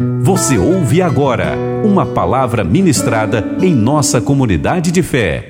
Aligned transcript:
Você 0.00 0.56
ouve 0.56 1.02
agora 1.02 1.56
uma 1.82 2.06
palavra 2.06 2.62
ministrada 2.62 3.56
em 3.60 3.74
nossa 3.74 4.20
comunidade 4.20 4.92
de 4.92 5.02
fé. 5.02 5.48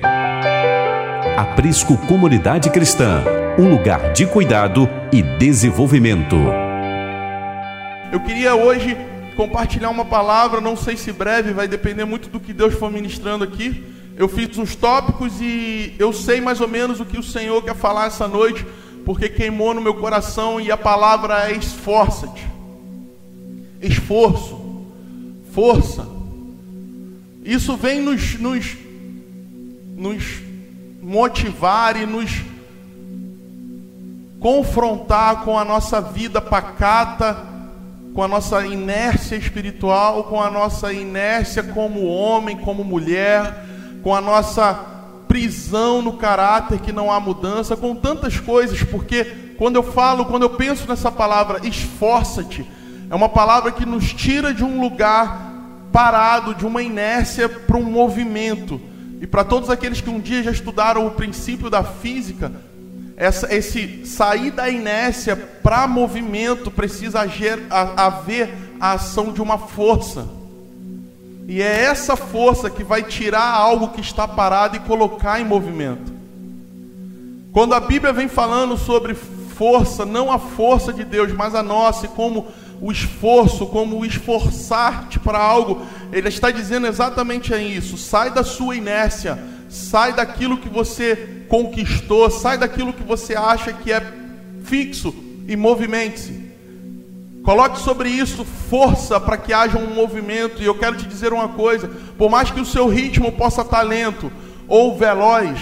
Aprisco 1.37 1.95
Comunidade 2.07 2.71
Cristã, 2.71 3.23
um 3.59 3.69
lugar 3.69 4.11
de 4.11 4.25
cuidado 4.25 4.89
e 5.13 5.21
desenvolvimento. 5.21 6.35
Eu 8.11 8.19
queria 8.21 8.55
hoje 8.55 8.97
compartilhar 9.35 9.91
uma 9.91 10.03
palavra, 10.03 10.59
não 10.59 10.75
sei 10.75 10.97
se 10.97 11.11
breve, 11.11 11.53
vai 11.53 11.67
depender 11.67 12.05
muito 12.05 12.27
do 12.27 12.39
que 12.39 12.51
Deus 12.51 12.73
for 12.73 12.91
ministrando 12.91 13.43
aqui. 13.43 13.85
Eu 14.17 14.27
fiz 14.27 14.57
uns 14.57 14.75
tópicos 14.75 15.39
e 15.39 15.93
eu 15.99 16.11
sei 16.11 16.41
mais 16.41 16.59
ou 16.59 16.67
menos 16.67 16.99
o 16.99 17.05
que 17.05 17.19
o 17.19 17.23
Senhor 17.23 17.63
quer 17.63 17.75
falar 17.75 18.07
essa 18.07 18.27
noite, 18.27 18.65
porque 19.05 19.29
queimou 19.29 19.75
no 19.75 19.81
meu 19.81 19.93
coração 19.93 20.59
e 20.59 20.71
a 20.71 20.77
palavra 20.77 21.51
é 21.51 21.53
esforça-te. 21.53 22.48
Esforço, 23.81 24.59
força. 25.51 26.07
Isso 27.43 27.75
vem 27.77 28.01
nos, 28.01 28.39
nos, 28.39 28.77
nos 29.95 30.23
motivar 31.01 31.95
e 31.95 32.05
nos 32.05 32.29
confrontar 34.39 35.43
com 35.43 35.57
a 35.57 35.65
nossa 35.65 35.99
vida 36.01 36.39
pacata, 36.41 37.45
com 38.13 38.23
a 38.23 38.27
nossa 38.27 38.65
inércia 38.65 39.35
espiritual, 39.35 40.25
com 40.25 40.41
a 40.41 40.49
nossa 40.49 40.91
inércia 40.93 41.63
como 41.63 42.05
homem, 42.05 42.57
como 42.57 42.83
mulher, 42.83 43.65
com 44.01 44.15
a 44.15 44.21
nossa 44.21 44.73
prisão 45.27 46.01
no 46.01 46.13
caráter 46.13 46.79
que 46.79 46.91
não 46.91 47.11
há 47.11 47.19
mudança, 47.19 47.77
com 47.77 47.95
tantas 47.95 48.39
coisas, 48.39 48.81
porque 48.83 49.23
quando 49.57 49.75
eu 49.75 49.83
falo, 49.83 50.25
quando 50.25 50.43
eu 50.43 50.49
penso 50.51 50.87
nessa 50.87 51.11
palavra 51.11 51.65
esforça-te, 51.67 52.65
é 53.09 53.15
uma 53.15 53.29
palavra 53.29 53.71
que 53.71 53.85
nos 53.85 54.13
tira 54.13 54.53
de 54.53 54.63
um 54.63 54.79
lugar 54.79 55.49
parado, 55.91 56.53
de 56.53 56.65
uma 56.65 56.83
inércia 56.83 57.49
para 57.49 57.77
um 57.77 57.83
movimento. 57.83 58.79
E 59.21 59.27
para 59.27 59.43
todos 59.43 59.69
aqueles 59.69 59.99
que 59.99 60.09
um 60.09 60.19
dia 60.19 60.43
já 60.43 60.51
estudaram 60.51 61.05
o 61.07 61.11
princípio 61.11 61.69
da 61.69 61.83
física, 61.83 62.51
essa, 63.17 63.53
esse 63.53 64.05
sair 64.05 64.51
da 64.51 64.69
inércia 64.69 65.35
para 65.35 65.87
movimento 65.87 66.71
precisa 66.71 67.21
haver, 67.21 67.59
haver 67.69 68.49
a 68.79 68.93
ação 68.93 69.33
de 69.33 69.41
uma 69.41 69.57
força. 69.57 70.25
E 71.47 71.61
é 71.61 71.81
essa 71.81 72.15
força 72.15 72.69
que 72.69 72.83
vai 72.83 73.01
tirar 73.01 73.51
algo 73.51 73.89
que 73.89 74.01
está 74.01 74.27
parado 74.27 74.77
e 74.77 74.79
colocar 74.81 75.41
em 75.41 75.43
movimento. 75.43 76.13
Quando 77.51 77.73
a 77.73 77.79
Bíblia 77.79 78.13
vem 78.13 78.27
falando 78.27 78.77
sobre 78.77 79.15
força, 79.15 80.05
não 80.05 80.31
a 80.31 80.39
força 80.39 80.93
de 80.93 81.03
Deus, 81.03 81.33
mas 81.33 81.55
a 81.55 81.63
nossa, 81.63 82.05
e 82.05 82.09
como 82.09 82.47
o 82.81 82.91
esforço, 82.91 83.67
como 83.67 84.05
esforçar-te 84.05 85.19
para 85.19 85.37
algo, 85.37 85.81
ele 86.11 86.29
está 86.29 86.49
dizendo 86.49 86.87
exatamente 86.87 87.53
isso. 87.53 87.97
Sai 87.97 88.31
da 88.31 88.43
sua 88.43 88.75
inércia, 88.75 89.37
sai 89.67 90.13
daquilo 90.13 90.57
que 90.57 90.69
você 90.69 91.43
conquistou, 91.49 92.29
sai 92.29 92.57
daquilo 92.57 92.93
que 92.93 93.03
você 93.03 93.35
acha 93.35 93.73
que 93.73 93.91
é 93.91 94.01
fixo 94.63 95.13
e 95.47 95.55
movimente-se. 95.55 96.49
Coloque 97.43 97.79
sobre 97.79 98.09
isso 98.09 98.45
força 98.45 99.19
para 99.19 99.37
que 99.37 99.51
haja 99.51 99.77
um 99.77 99.93
movimento. 99.93 100.61
E 100.61 100.65
eu 100.65 100.77
quero 100.77 100.95
te 100.97 101.07
dizer 101.07 101.33
uma 101.33 101.49
coisa: 101.49 101.89
por 102.17 102.29
mais 102.29 102.51
que 102.51 102.61
o 102.61 102.65
seu 102.65 102.87
ritmo 102.87 103.31
possa 103.31 103.61
estar 103.61 103.81
lento 103.81 104.31
ou 104.67 104.95
veloz, 104.95 105.59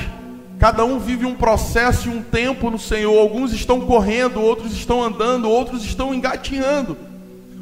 cada 0.59 0.83
um 0.83 0.99
vive 0.99 1.25
um 1.25 1.35
processo 1.35 2.09
e 2.09 2.11
um 2.11 2.21
tempo 2.21 2.69
no 2.69 2.79
Senhor. 2.79 3.17
Alguns 3.17 3.53
estão 3.53 3.81
correndo, 3.81 4.41
outros 4.41 4.73
estão 4.73 5.01
andando, 5.01 5.49
outros 5.49 5.83
estão 5.85 6.13
engatinhando. 6.13 7.06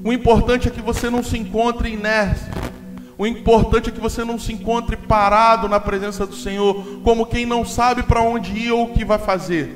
O 0.05 0.13
importante 0.13 0.67
é 0.67 0.71
que 0.71 0.83
você 0.83 1.09
não 1.09 1.23
se 1.23 1.35
encontre 1.35 1.89
inércia. 1.89 2.53
O 3.17 3.25
importante 3.25 3.89
é 3.89 3.91
que 3.91 3.99
você 3.99 4.23
não 4.23 4.37
se 4.37 4.53
encontre 4.53 4.95
parado 4.95 5.67
na 5.67 5.79
presença 5.79 6.27
do 6.27 6.35
Senhor, 6.35 7.01
como 7.03 7.25
quem 7.25 7.43
não 7.43 7.65
sabe 7.65 8.03
para 8.03 8.21
onde 8.21 8.51
ir 8.51 8.71
ou 8.71 8.83
o 8.83 8.93
que 8.93 9.03
vai 9.03 9.17
fazer. 9.17 9.75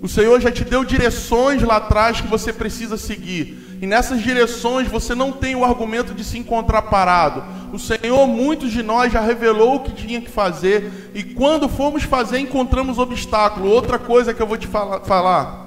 O 0.00 0.06
Senhor 0.06 0.40
já 0.40 0.52
te 0.52 0.64
deu 0.64 0.84
direções 0.84 1.60
lá 1.62 1.78
atrás 1.78 2.20
que 2.20 2.28
você 2.28 2.52
precisa 2.52 2.96
seguir. 2.96 3.78
E 3.82 3.88
nessas 3.88 4.22
direções 4.22 4.86
você 4.86 5.16
não 5.16 5.32
tem 5.32 5.56
o 5.56 5.64
argumento 5.64 6.14
de 6.14 6.22
se 6.22 6.38
encontrar 6.38 6.82
parado. 6.82 7.42
O 7.72 7.78
Senhor, 7.78 8.24
muitos 8.28 8.70
de 8.70 8.84
nós, 8.84 9.12
já 9.12 9.20
revelou 9.20 9.76
o 9.76 9.80
que 9.80 9.90
tinha 9.90 10.20
que 10.20 10.30
fazer. 10.30 11.10
E 11.12 11.24
quando 11.24 11.68
fomos 11.68 12.04
fazer, 12.04 12.38
encontramos 12.38 12.98
obstáculo. 12.98 13.68
Outra 13.68 13.98
coisa 13.98 14.32
que 14.32 14.40
eu 14.40 14.46
vou 14.46 14.56
te 14.56 14.68
falar. 14.68 15.66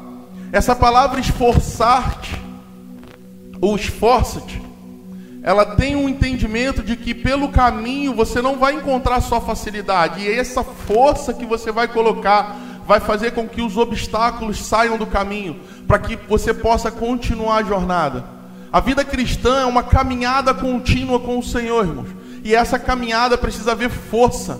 Essa 0.54 0.74
palavra 0.74 1.20
esforçar-te 1.20 2.41
ou 3.62 3.76
esforça-te, 3.76 4.62
ela 5.44 5.66
tem 5.66 5.96
um 5.96 6.10
entendimento 6.10 6.84
de 6.84 6.96
que 6.96 7.14
pelo 7.14 7.50
caminho 7.50 8.14
você 8.14 8.42
não 8.42 8.58
vai 8.58 8.74
encontrar 8.74 9.22
só 9.22 9.40
facilidade, 9.40 10.22
e 10.22 10.32
essa 10.32 10.64
força 10.64 11.34
que 11.34 11.46
você 11.46 11.72
vai 11.72 11.88
colocar 11.88 12.58
vai 12.86 13.00
fazer 13.00 13.32
com 13.32 13.48
que 13.48 13.62
os 13.62 13.78
obstáculos 13.78 14.60
saiam 14.66 14.98
do 14.98 15.06
caminho, 15.06 15.60
para 15.88 16.00
que 16.00 16.16
você 16.28 16.54
possa 16.54 16.92
continuar 16.92 17.58
a 17.58 17.64
jornada. 17.64 18.26
A 18.72 18.80
vida 18.80 19.04
cristã 19.04 19.62
é 19.62 19.66
uma 19.66 19.84
caminhada 19.84 20.54
contínua 20.54 21.20
com 21.20 21.38
o 21.38 21.44
Senhor, 21.44 21.86
irmãos, 21.86 22.10
e 22.44 22.56
essa 22.56 22.80
caminhada 22.80 23.38
precisa 23.38 23.72
haver 23.74 23.90
força, 23.90 24.60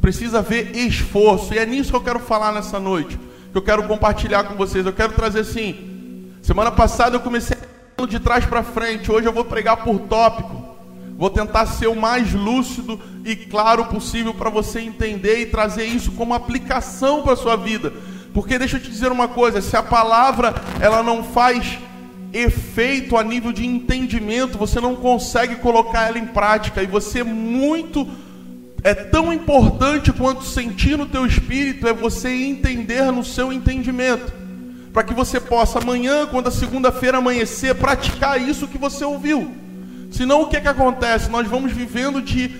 precisa 0.00 0.38
haver 0.38 0.76
esforço, 0.76 1.52
e 1.54 1.58
é 1.58 1.66
nisso 1.66 1.90
que 1.90 1.96
eu 1.96 2.00
quero 2.00 2.20
falar 2.20 2.52
nessa 2.52 2.78
noite, 2.78 3.18
que 3.50 3.58
eu 3.58 3.62
quero 3.62 3.84
compartilhar 3.84 4.44
com 4.44 4.54
vocês. 4.54 4.84
Eu 4.84 4.92
quero 4.92 5.12
trazer 5.12 5.40
assim. 5.40 6.30
Semana 6.42 6.70
passada 6.70 7.16
eu 7.16 7.20
comecei 7.20 7.56
de 8.06 8.20
trás 8.20 8.44
para 8.44 8.62
frente. 8.62 9.10
Hoje 9.10 9.26
eu 9.26 9.32
vou 9.32 9.44
pregar 9.44 9.78
por 9.78 9.98
tópico. 10.00 10.68
Vou 11.16 11.30
tentar 11.30 11.66
ser 11.66 11.88
o 11.88 11.96
mais 11.96 12.32
lúcido 12.32 13.00
e 13.24 13.34
claro 13.34 13.86
possível 13.86 14.32
para 14.32 14.50
você 14.50 14.80
entender 14.80 15.40
e 15.40 15.46
trazer 15.46 15.84
isso 15.84 16.12
como 16.12 16.32
aplicação 16.32 17.22
para 17.22 17.32
a 17.32 17.36
sua 17.36 17.56
vida. 17.56 17.92
Porque 18.32 18.56
deixa 18.56 18.76
eu 18.76 18.80
te 18.80 18.88
dizer 18.88 19.10
uma 19.10 19.26
coisa, 19.26 19.60
se 19.60 19.76
a 19.76 19.82
palavra 19.82 20.54
ela 20.80 21.02
não 21.02 21.24
faz 21.24 21.76
efeito 22.32 23.16
a 23.16 23.24
nível 23.24 23.52
de 23.52 23.66
entendimento, 23.66 24.58
você 24.58 24.80
não 24.80 24.94
consegue 24.94 25.56
colocar 25.56 26.06
ela 26.06 26.18
em 26.18 26.26
prática 26.26 26.82
e 26.82 26.86
você 26.86 27.24
muito 27.24 28.06
é 28.84 28.94
tão 28.94 29.32
importante 29.32 30.12
quanto 30.12 30.44
sentir 30.44 30.96
no 30.96 31.06
teu 31.06 31.26
espírito 31.26 31.88
é 31.88 31.92
você 31.92 32.28
entender 32.28 33.10
no 33.10 33.24
seu 33.24 33.52
entendimento 33.52 34.37
para 34.92 35.02
que 35.02 35.14
você 35.14 35.38
possa 35.40 35.78
amanhã, 35.78 36.26
quando 36.26 36.48
a 36.48 36.50
segunda-feira 36.50 37.18
amanhecer, 37.18 37.74
praticar 37.74 38.40
isso 38.40 38.68
que 38.68 38.78
você 38.78 39.04
ouviu. 39.04 39.50
Senão 40.10 40.42
o 40.42 40.46
que 40.48 40.56
é 40.56 40.60
que 40.60 40.68
acontece? 40.68 41.30
Nós 41.30 41.46
vamos 41.46 41.72
vivendo 41.72 42.22
de 42.22 42.50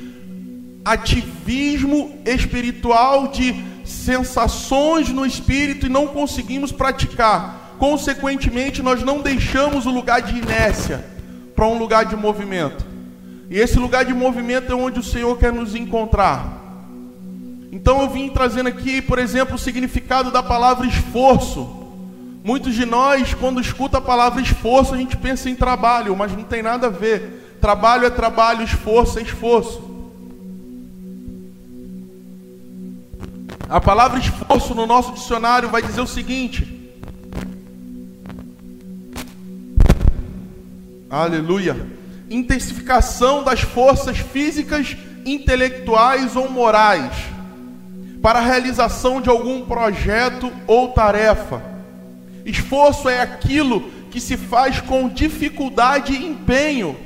ativismo 0.84 2.18
espiritual, 2.24 3.28
de 3.28 3.64
sensações 3.84 5.08
no 5.08 5.24
espírito 5.24 5.86
e 5.86 5.88
não 5.88 6.06
conseguimos 6.06 6.70
praticar. 6.70 7.74
Consequentemente, 7.78 8.82
nós 8.82 9.02
não 9.02 9.20
deixamos 9.20 9.86
o 9.86 9.90
lugar 9.90 10.20
de 10.22 10.36
inércia 10.36 11.04
para 11.54 11.66
um 11.66 11.78
lugar 11.78 12.04
de 12.04 12.16
movimento. 12.16 12.86
E 13.50 13.58
esse 13.58 13.78
lugar 13.78 14.04
de 14.04 14.12
movimento 14.12 14.70
é 14.70 14.74
onde 14.74 15.00
o 15.00 15.02
Senhor 15.02 15.38
quer 15.38 15.52
nos 15.52 15.74
encontrar. 15.74 16.58
Então 17.72 18.02
eu 18.02 18.10
vim 18.10 18.28
trazendo 18.28 18.68
aqui, 18.68 19.00
por 19.00 19.18
exemplo, 19.18 19.54
o 19.54 19.58
significado 19.58 20.30
da 20.30 20.42
palavra 20.42 20.86
esforço. 20.86 21.77
Muitos 22.48 22.74
de 22.74 22.86
nós, 22.86 23.34
quando 23.34 23.60
escuta 23.60 23.98
a 23.98 24.00
palavra 24.00 24.40
esforço, 24.40 24.94
a 24.94 24.96
gente 24.96 25.18
pensa 25.18 25.50
em 25.50 25.54
trabalho, 25.54 26.16
mas 26.16 26.32
não 26.32 26.44
tem 26.44 26.62
nada 26.62 26.86
a 26.86 26.88
ver. 26.88 27.58
Trabalho 27.60 28.06
é 28.06 28.10
trabalho, 28.10 28.64
esforço 28.64 29.18
é 29.18 29.22
esforço. 29.22 29.82
A 33.68 33.78
palavra 33.78 34.18
esforço 34.18 34.74
no 34.74 34.86
nosso 34.86 35.12
dicionário 35.12 35.68
vai 35.68 35.82
dizer 35.82 36.00
o 36.00 36.06
seguinte: 36.06 36.90
Aleluia. 41.10 41.76
Intensificação 42.30 43.44
das 43.44 43.60
forças 43.60 44.16
físicas, 44.16 44.96
intelectuais 45.26 46.34
ou 46.34 46.50
morais 46.50 47.12
para 48.22 48.38
a 48.38 48.42
realização 48.42 49.20
de 49.20 49.28
algum 49.28 49.66
projeto 49.66 50.50
ou 50.66 50.92
tarefa 50.92 51.76
Esforço 52.48 53.10
é 53.10 53.20
aquilo 53.20 53.90
que 54.10 54.18
se 54.18 54.36
faz 54.36 54.80
com 54.80 55.06
dificuldade 55.06 56.14
e 56.14 56.26
empenho, 56.26 56.96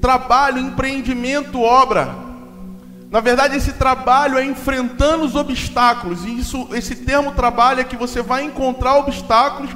trabalho, 0.00 0.60
empreendimento, 0.60 1.60
obra. 1.60 2.14
Na 3.10 3.18
verdade, 3.18 3.56
esse 3.56 3.72
trabalho 3.72 4.38
é 4.38 4.44
enfrentando 4.44 5.24
os 5.24 5.34
obstáculos, 5.34 6.24
e 6.24 6.38
isso, 6.38 6.68
esse 6.72 6.94
termo 6.94 7.32
trabalho 7.32 7.80
é 7.80 7.84
que 7.84 7.96
você 7.96 8.22
vai 8.22 8.44
encontrar 8.44 8.96
obstáculos, 8.96 9.70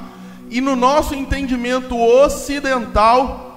e 0.49 0.61
no 0.61 0.75
nosso 0.75 1.13
entendimento 1.13 1.97
ocidental, 1.97 3.47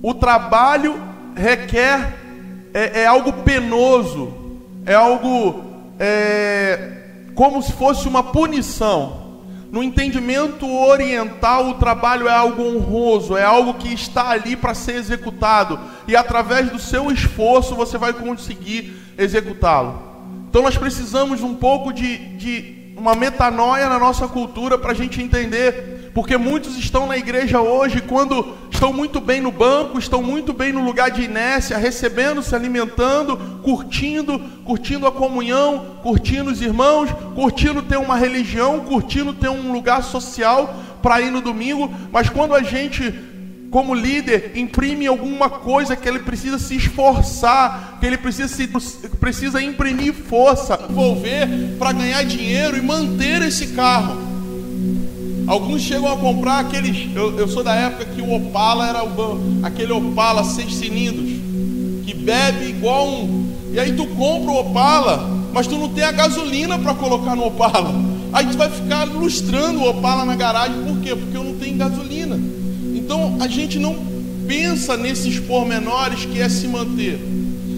o 0.00 0.14
trabalho 0.14 1.02
requer, 1.34 2.16
é, 2.72 3.02
é 3.02 3.06
algo 3.06 3.32
penoso, 3.32 4.32
é 4.86 4.94
algo 4.94 5.64
é, 5.98 6.92
como 7.34 7.60
se 7.60 7.72
fosse 7.72 8.06
uma 8.06 8.22
punição. 8.22 9.19
No 9.70 9.84
entendimento 9.84 10.66
oriental, 10.68 11.68
o 11.68 11.74
trabalho 11.74 12.26
é 12.26 12.32
algo 12.32 12.62
honroso, 12.62 13.36
é 13.36 13.44
algo 13.44 13.74
que 13.74 13.92
está 13.94 14.30
ali 14.30 14.56
para 14.56 14.74
ser 14.74 14.96
executado, 14.96 15.78
e 16.08 16.16
através 16.16 16.70
do 16.70 16.78
seu 16.78 17.10
esforço 17.10 17.76
você 17.76 17.96
vai 17.96 18.12
conseguir 18.12 18.96
executá-lo. 19.16 20.02
Então 20.48 20.62
nós 20.62 20.76
precisamos 20.76 21.42
um 21.42 21.54
pouco 21.54 21.92
de, 21.92 22.18
de 22.36 22.94
uma 22.96 23.14
metanoia 23.14 23.88
na 23.88 23.98
nossa 23.98 24.26
cultura 24.26 24.76
para 24.76 24.90
a 24.90 24.94
gente 24.94 25.22
entender 25.22 25.99
porque 26.14 26.36
muitos 26.36 26.76
estão 26.76 27.06
na 27.06 27.16
igreja 27.16 27.60
hoje, 27.60 28.00
quando 28.00 28.56
estão 28.70 28.92
muito 28.92 29.20
bem 29.20 29.40
no 29.40 29.52
banco, 29.52 29.98
estão 29.98 30.22
muito 30.22 30.52
bem 30.52 30.72
no 30.72 30.84
lugar 30.84 31.10
de 31.10 31.22
inércia, 31.22 31.76
recebendo, 31.76 32.42
se 32.42 32.54
alimentando, 32.54 33.36
curtindo, 33.62 34.38
curtindo 34.64 35.06
a 35.06 35.12
comunhão, 35.12 35.98
curtindo 36.02 36.50
os 36.50 36.60
irmãos, 36.60 37.10
curtindo 37.34 37.82
ter 37.82 37.98
uma 37.98 38.16
religião, 38.16 38.80
curtindo 38.80 39.32
ter 39.32 39.48
um 39.48 39.72
lugar 39.72 40.02
social 40.02 40.74
para 41.02 41.20
ir 41.20 41.30
no 41.30 41.40
domingo, 41.40 41.92
mas 42.10 42.28
quando 42.28 42.54
a 42.54 42.62
gente 42.62 43.14
como 43.70 43.94
líder, 43.94 44.52
imprime 44.56 45.06
alguma 45.06 45.48
coisa 45.48 45.94
que 45.94 46.08
ele 46.08 46.18
precisa 46.18 46.58
se 46.58 46.74
esforçar, 46.74 47.98
que 48.00 48.06
ele 48.06 48.18
precisa, 48.18 48.48
se, 48.48 48.66
precisa 49.20 49.62
imprimir 49.62 50.12
força, 50.12 50.78
envolver 50.90 51.46
para 51.78 51.92
ganhar 51.92 52.24
dinheiro 52.24 52.76
e 52.76 52.82
manter 52.82 53.42
esse 53.42 53.68
carro. 53.68 54.29
Alguns 55.46 55.82
chegam 55.82 56.12
a 56.12 56.16
comprar 56.16 56.60
aqueles. 56.60 57.08
Eu, 57.14 57.38
eu 57.38 57.48
sou 57.48 57.62
da 57.62 57.74
época 57.74 58.04
que 58.06 58.20
o 58.20 58.34
Opala 58.34 58.88
era 58.88 59.04
o, 59.04 59.40
aquele 59.62 59.92
Opala 59.92 60.44
seis 60.44 60.74
cilindros, 60.74 61.30
que 62.04 62.14
bebe 62.14 62.66
igual 62.66 63.08
um. 63.08 63.46
E 63.72 63.78
aí 63.78 63.92
tu 63.92 64.06
compra 64.06 64.50
o 64.50 64.60
Opala, 64.60 65.28
mas 65.52 65.66
tu 65.66 65.76
não 65.76 65.88
tem 65.88 66.04
a 66.04 66.12
gasolina 66.12 66.78
para 66.78 66.94
colocar 66.94 67.34
no 67.34 67.46
Opala. 67.46 67.92
Aí 68.32 68.46
tu 68.46 68.56
vai 68.56 68.70
ficar 68.70 69.04
lustrando 69.04 69.80
o 69.80 69.88
Opala 69.88 70.24
na 70.24 70.36
garagem, 70.36 70.82
por 70.82 71.00
quê? 71.00 71.14
Porque 71.16 71.36
eu 71.36 71.44
não 71.44 71.54
tenho 71.54 71.76
gasolina. 71.76 72.38
Então 72.94 73.36
a 73.40 73.48
gente 73.48 73.78
não 73.78 73.96
pensa 74.46 74.96
nesses 74.96 75.38
pormenores 75.38 76.24
que 76.24 76.40
é 76.40 76.48
se 76.48 76.66
manter. 76.66 77.20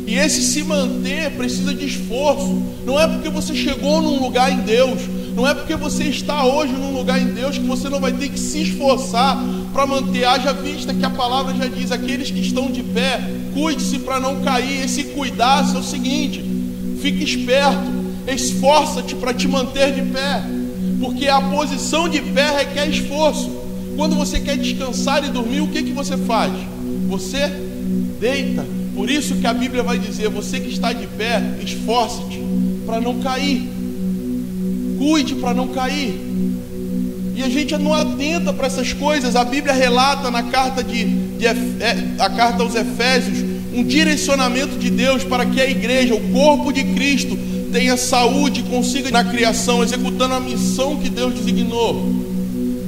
E 0.07 0.15
esse 0.15 0.43
se 0.43 0.63
manter 0.63 1.31
precisa 1.33 1.75
de 1.75 1.87
esforço. 1.87 2.63
Não 2.85 3.01
é 3.01 3.07
porque 3.07 3.31
você 3.31 3.55
chegou 3.55 4.03
num 4.03 4.21
lugar 4.21 4.53
em 4.53 4.59
Deus, 4.59 5.01
não 5.35 5.49
é 5.49 5.55
porque 5.55 5.75
você 5.75 6.05
está 6.05 6.45
hoje 6.45 6.73
num 6.73 6.95
lugar 6.95 7.21
em 7.21 7.33
Deus 7.33 7.57
que 7.57 7.67
você 7.67 7.89
não 7.89 8.01
vai 8.01 8.13
ter 8.13 8.29
que 8.29 8.39
se 8.39 8.63
esforçar 8.63 9.43
para 9.73 9.87
manter. 9.87 10.25
Haja 10.25 10.53
vista 10.53 10.93
que 10.93 11.05
a 11.05 11.11
palavra 11.11 11.55
já 11.55 11.67
diz: 11.67 11.91
aqueles 11.91 12.31
que 12.31 12.41
estão 12.41 12.71
de 12.71 12.83
pé, 12.83 13.21
cuide-se 13.55 14.01
para 14.01 14.21
não 14.21 14.43
cair. 14.43 14.85
Esse 14.85 15.05
cuidar 15.05 15.75
é 15.75 15.79
o 15.79 15.83
seguinte: 15.83 16.45
fique 17.01 17.25
esperto, 17.25 17.91
esforça-te 18.27 19.15
para 19.15 19.33
te 19.33 19.49
manter 19.49 19.95
de 19.95 20.03
pé, 20.03 20.43
porque 21.01 21.29
a 21.29 21.41
posição 21.41 22.09
de 22.09 22.21
pé 22.21 22.59
requer 22.59 22.89
esforço. 22.89 23.63
Quando 23.97 24.15
você 24.17 24.41
quer 24.41 24.57
descansar 24.57 25.25
e 25.25 25.29
dormir, 25.29 25.61
o 25.61 25.69
que, 25.69 25.83
que 25.83 25.93
você 25.93 26.17
faz? 26.17 26.53
Você 27.09 27.47
deita. 28.21 28.65
Por 28.95 29.11
isso 29.11 29.37
que 29.37 29.47
a 29.47 29.55
Bíblia 29.55 29.83
vai 29.83 29.99
dizer: 29.99 30.29
você 30.29 30.61
que 30.61 30.69
está 30.69 30.93
de 30.93 31.07
pé, 31.07 31.43
esforce-te 31.63 32.39
para 32.85 33.01
não 33.01 33.19
cair 33.21 33.72
cuide 35.03 35.35
para 35.35 35.53
não 35.53 35.69
cair. 35.69 36.15
E 37.35 37.43
a 37.43 37.49
gente 37.49 37.77
não 37.77 37.93
atenta 37.93 38.53
para 38.53 38.69
essas 38.69 38.93
coisas. 38.93 39.35
A 39.35 39.45
Bíblia 39.45 39.73
relata 39.73 40.31
na 40.31 40.45
carta, 40.45 40.85
de, 40.85 41.05
de 41.05 41.47
é, 41.47 42.15
a 42.21 42.31
carta 42.31 42.63
aos 42.63 42.77
Efésios 42.77 43.51
um 43.75 43.83
direcionamento 43.83 44.79
de 44.79 44.91
Deus 44.91 45.25
para 45.25 45.47
que 45.47 45.61
a 45.61 45.69
igreja, 45.69 46.15
o 46.15 46.21
corpo 46.31 46.71
de 46.71 46.85
Cristo, 46.85 47.37
tenha 47.73 47.97
saúde 47.97 48.61
e 48.61 48.65
consiga 48.65 49.11
na 49.11 49.25
criação, 49.25 49.83
executando 49.83 50.35
a 50.35 50.41
missão 50.41 50.99
que 50.99 51.09
Deus 51.09 51.35
designou. 51.35 52.23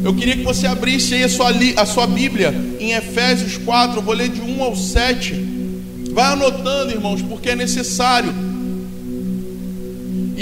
Eu 0.05 0.15
queria 0.15 0.37
que 0.37 0.43
você 0.43 0.67
abrisse 0.67 1.15
aí 1.15 1.25
a 1.25 1.29
sua, 1.29 1.49
a 1.77 1.87
sua 1.87 2.07
Bíblia 2.07 2.55
em 2.79 2.93
Efésios 2.93 3.57
4, 3.57 3.99
eu 3.99 4.03
vou 4.03 4.15
ler 4.15 4.29
de 4.29 4.43
1 4.43 4.63
ao 4.63 4.77
7. 4.77 5.35
Vai 6.13 6.35
anotando, 6.35 6.93
irmãos, 6.93 7.23
porque 7.23 7.51
é 7.51 7.57
necessário. 7.57 8.54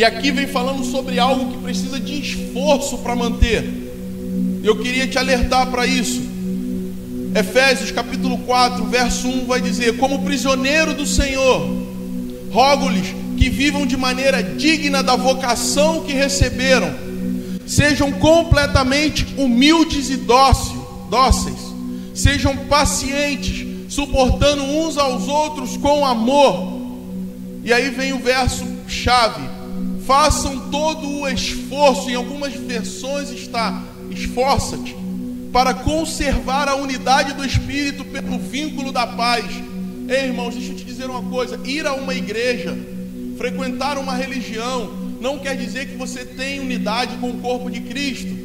E 0.02 0.04
aqui 0.04 0.32
vem 0.32 0.48
falando 0.48 0.84
sobre 0.84 1.20
algo 1.20 1.52
que 1.52 1.58
precisa 1.58 2.00
de 2.00 2.20
esforço 2.20 2.98
para 2.98 3.14
manter. 3.14 3.62
Eu 4.64 4.80
queria 4.80 5.06
te 5.06 5.16
alertar 5.16 5.70
para 5.70 5.86
isso. 5.86 6.20
Efésios 7.36 7.92
capítulo 7.92 8.38
4, 8.38 8.84
verso 8.86 9.28
1 9.28 9.46
vai 9.46 9.60
dizer: 9.60 9.98
Como 9.98 10.24
prisioneiro 10.24 10.92
do 10.92 11.06
Senhor, 11.06 11.86
rogo-lhes 12.50 13.14
que 13.38 13.48
vivam 13.48 13.86
de 13.86 13.96
maneira 13.96 14.42
digna 14.42 15.04
da 15.04 15.14
vocação 15.14 16.02
que 16.02 16.12
receberam, 16.12 16.92
sejam 17.64 18.10
completamente 18.10 19.24
humildes 19.38 20.10
e 20.10 20.16
dóceis, 20.16 21.60
sejam 22.12 22.56
pacientes, 22.66 23.64
suportando 23.88 24.64
uns 24.64 24.98
aos 24.98 25.28
outros 25.28 25.76
com 25.76 26.04
amor. 26.04 26.82
E 27.62 27.72
aí 27.72 27.88
vem 27.90 28.12
o 28.12 28.18
verso 28.18 28.66
chave: 28.88 29.51
façam 30.06 30.70
todo 30.70 31.08
o 31.08 31.28
esforço, 31.28 32.10
em 32.10 32.14
algumas 32.14 32.52
versões 32.54 33.30
está 33.30 33.82
esforça-te, 34.10 34.94
para 35.52 35.74
conservar 35.74 36.68
a 36.68 36.74
unidade 36.74 37.34
do 37.34 37.44
Espírito 37.44 38.04
pelo 38.04 38.38
vínculo 38.38 38.92
da 38.92 39.06
paz. 39.06 39.44
Ei, 40.08 40.26
irmãos, 40.26 40.54
deixa 40.54 40.72
eu 40.72 40.76
te 40.76 40.84
dizer 40.84 41.06
uma 41.06 41.22
coisa: 41.22 41.60
ir 41.64 41.86
a 41.86 41.94
uma 41.94 42.14
igreja, 42.14 42.76
frequentar 43.36 43.98
uma 43.98 44.14
religião, 44.14 44.90
não 45.20 45.38
quer 45.38 45.56
dizer 45.56 45.88
que 45.88 45.96
você 45.96 46.24
tem 46.24 46.60
unidade 46.60 47.16
com 47.16 47.30
o 47.30 47.38
corpo 47.38 47.70
de 47.70 47.80
Cristo. 47.80 48.42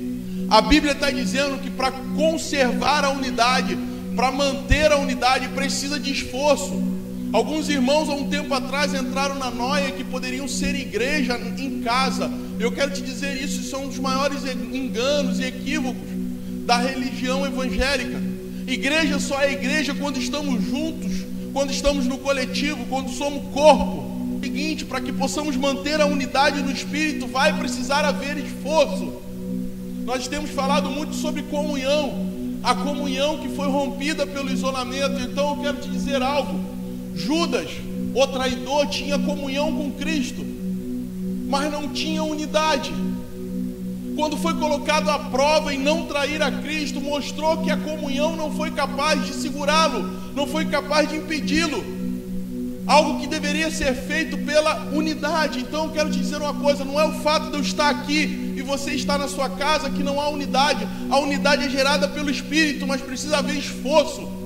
A 0.50 0.62
Bíblia 0.62 0.94
está 0.94 1.12
dizendo 1.12 1.62
que 1.62 1.70
para 1.70 1.92
conservar 1.92 3.04
a 3.04 3.10
unidade, 3.10 3.78
para 4.16 4.32
manter 4.32 4.92
a 4.92 4.98
unidade, 4.98 5.50
precisa 5.50 6.00
de 6.00 6.12
esforço. 6.12 6.97
Alguns 7.34 7.68
irmãos 7.68 8.10
há 8.10 8.14
um 8.14 8.30
tempo 8.30 8.54
atrás 8.54 8.94
entraram 8.94 9.36
na 9.36 9.52
noia 9.52 9.92
que 9.92 10.04
poderiam 10.04 10.48
ser 10.48 10.74
igreja 10.76 11.38
em 11.58 11.82
casa. 11.82 12.32
Eu 12.60 12.72
quero 12.72 12.92
te 12.92 13.02
dizer 13.02 13.42
isso, 13.42 13.64
são 13.64 13.84
um 13.84 13.88
dos 13.90 14.00
maiores 14.00 14.46
enganos 14.46 15.40
e 15.40 15.44
equívocos 15.44 16.08
da 16.66 16.78
religião 16.78 17.46
evangélica. 17.46 18.22
Igreja 18.66 19.20
só 19.20 19.42
é 19.42 19.52
igreja 19.52 19.94
quando 19.94 20.18
estamos 20.18 20.64
juntos, 20.64 21.26
quando 21.54 21.72
estamos 21.72 22.06
no 22.06 22.18
coletivo, 22.18 22.86
quando 22.90 23.10
somos 23.10 23.44
corpo. 23.54 24.40
Seguinte, 24.42 24.86
para 24.86 25.02
que 25.02 25.12
possamos 25.12 25.58
manter 25.58 26.00
a 26.00 26.06
unidade 26.06 26.62
no 26.62 26.72
espírito, 26.72 27.28
vai 27.28 27.58
precisar 27.58 28.06
haver 28.06 28.38
esforço. 28.38 29.22
Nós 30.06 30.28
temos 30.28 30.50
falado 30.52 30.90
muito 30.90 31.14
sobre 31.14 31.44
comunhão, 31.44 32.26
a 32.64 32.74
comunhão 32.74 33.40
que 33.40 33.50
foi 33.50 33.68
rompida 33.68 34.26
pelo 34.26 34.50
isolamento. 34.50 35.20
Então 35.22 35.50
eu 35.50 35.62
quero 35.62 35.78
te 35.78 35.90
dizer 35.90 36.22
algo. 36.22 36.77
Judas, 37.18 37.70
o 38.14 38.28
traidor, 38.28 38.88
tinha 38.88 39.18
comunhão 39.18 39.76
com 39.76 39.92
Cristo, 39.92 40.46
mas 41.48 41.72
não 41.72 41.90
tinha 41.90 42.24
unidade. 42.24 42.94
Quando 44.16 44.38
foi 44.38 44.54
colocado 44.56 45.10
à 45.10 45.20
prova 45.20 45.74
em 45.74 45.80
não 45.80 46.06
trair 46.06 46.42
a 46.42 46.52
Cristo, 46.52 47.02
mostrou 47.02 47.58
que 47.58 47.70
a 47.70 47.78
comunhão 47.78 48.36
não 48.36 48.52
foi 48.52 48.72
capaz 48.72 49.26
de 49.26 49.34
segurá-lo, 49.34 50.10
não 50.36 50.48
foi 50.48 50.66
capaz 50.66 51.10
de 51.10 51.18
impedi-lo. 51.18 51.84
Algo 52.88 53.20
que 53.20 53.28
deveria 53.28 53.70
ser 53.70 53.94
feito 53.94 54.38
pela 54.38 54.90
unidade. 54.94 55.60
Então 55.60 55.86
eu 55.86 55.92
quero 55.92 56.10
te 56.10 56.20
dizer 56.20 56.38
uma 56.38 56.54
coisa: 56.54 56.86
não 56.86 57.00
é 57.00 57.06
o 57.06 57.20
fato 57.20 57.50
de 57.52 57.58
eu 57.58 57.62
estar 57.62 57.90
aqui 57.90 58.54
e 58.56 58.62
você 58.62 58.92
estar 58.92 59.18
na 59.18 59.28
sua 59.28 59.50
casa 59.50 59.90
que 59.90 60.02
não 60.02 60.22
há 60.22 60.30
unidade. 60.30 60.88
A 61.10 61.20
unidade 61.20 61.66
é 61.66 61.70
gerada 61.70 62.08
pelo 62.08 62.30
Espírito, 62.30 62.88
mas 62.88 63.02
precisa 63.02 63.38
haver 63.38 63.58
esforço. 63.58 64.37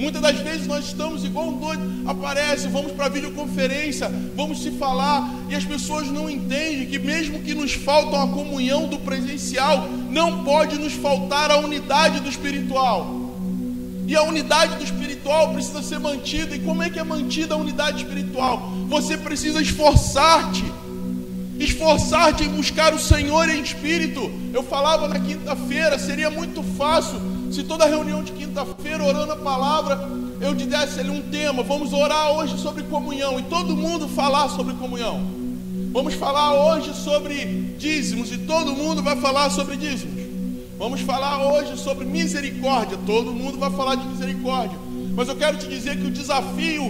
Muitas 0.00 0.22
das 0.22 0.38
vezes 0.38 0.66
nós 0.66 0.86
estamos 0.86 1.26
igual 1.26 1.48
um 1.48 1.58
doido, 1.58 1.82
aparece, 2.06 2.66
vamos 2.68 2.92
para 2.92 3.10
videoconferência, 3.10 4.10
vamos 4.34 4.62
se 4.62 4.70
falar, 4.70 5.30
e 5.50 5.54
as 5.54 5.62
pessoas 5.62 6.06
não 6.10 6.28
entendem 6.28 6.86
que 6.86 6.98
mesmo 6.98 7.40
que 7.40 7.54
nos 7.54 7.74
faltam 7.74 8.22
a 8.22 8.26
comunhão 8.26 8.88
do 8.88 8.98
presencial, 8.98 9.86
não 10.10 10.42
pode 10.42 10.78
nos 10.78 10.94
faltar 10.94 11.50
a 11.50 11.58
unidade 11.58 12.20
do 12.20 12.30
espiritual. 12.30 13.14
E 14.06 14.16
a 14.16 14.22
unidade 14.22 14.76
do 14.76 14.84
espiritual 14.84 15.52
precisa 15.52 15.82
ser 15.82 16.00
mantida. 16.00 16.56
E 16.56 16.60
como 16.60 16.82
é 16.82 16.88
que 16.88 16.98
é 16.98 17.04
mantida 17.04 17.54
a 17.54 17.58
unidade 17.58 18.02
espiritual? 18.02 18.72
Você 18.88 19.18
precisa 19.18 19.60
esforçar-te. 19.60 20.64
Esforçar-te 21.58 22.44
em 22.44 22.48
buscar 22.48 22.94
o 22.94 22.98
Senhor 22.98 23.50
em 23.50 23.60
espírito. 23.60 24.32
Eu 24.52 24.62
falava 24.62 25.06
na 25.06 25.20
quinta-feira, 25.20 25.98
seria 25.98 26.30
muito 26.30 26.62
fácil 26.76 27.29
se 27.50 27.64
toda 27.64 27.86
reunião 27.86 28.22
de 28.22 28.32
quinta-feira, 28.32 29.04
orando 29.04 29.32
a 29.32 29.36
palavra, 29.36 30.08
eu 30.40 30.54
te 30.54 30.64
desse 30.64 31.00
ali 31.00 31.10
um 31.10 31.22
tema, 31.22 31.62
vamos 31.62 31.92
orar 31.92 32.32
hoje 32.32 32.58
sobre 32.58 32.84
comunhão, 32.84 33.38
e 33.40 33.42
todo 33.42 33.76
mundo 33.76 34.08
falar 34.08 34.48
sobre 34.48 34.74
comunhão. 34.74 35.20
Vamos 35.92 36.14
falar 36.14 36.54
hoje 36.54 36.94
sobre 36.94 37.44
dízimos, 37.76 38.30
e 38.30 38.38
todo 38.38 38.72
mundo 38.72 39.02
vai 39.02 39.16
falar 39.16 39.50
sobre 39.50 39.76
dízimos. 39.76 40.20
Vamos 40.78 41.00
falar 41.00 41.44
hoje 41.52 41.76
sobre 41.76 42.04
misericórdia, 42.04 42.96
todo 43.04 43.32
mundo 43.32 43.58
vai 43.58 43.70
falar 43.70 43.96
de 43.96 44.06
misericórdia. 44.06 44.78
Mas 45.14 45.28
eu 45.28 45.36
quero 45.36 45.58
te 45.58 45.66
dizer 45.66 45.98
que 45.98 46.06
o 46.06 46.10
desafio 46.10 46.84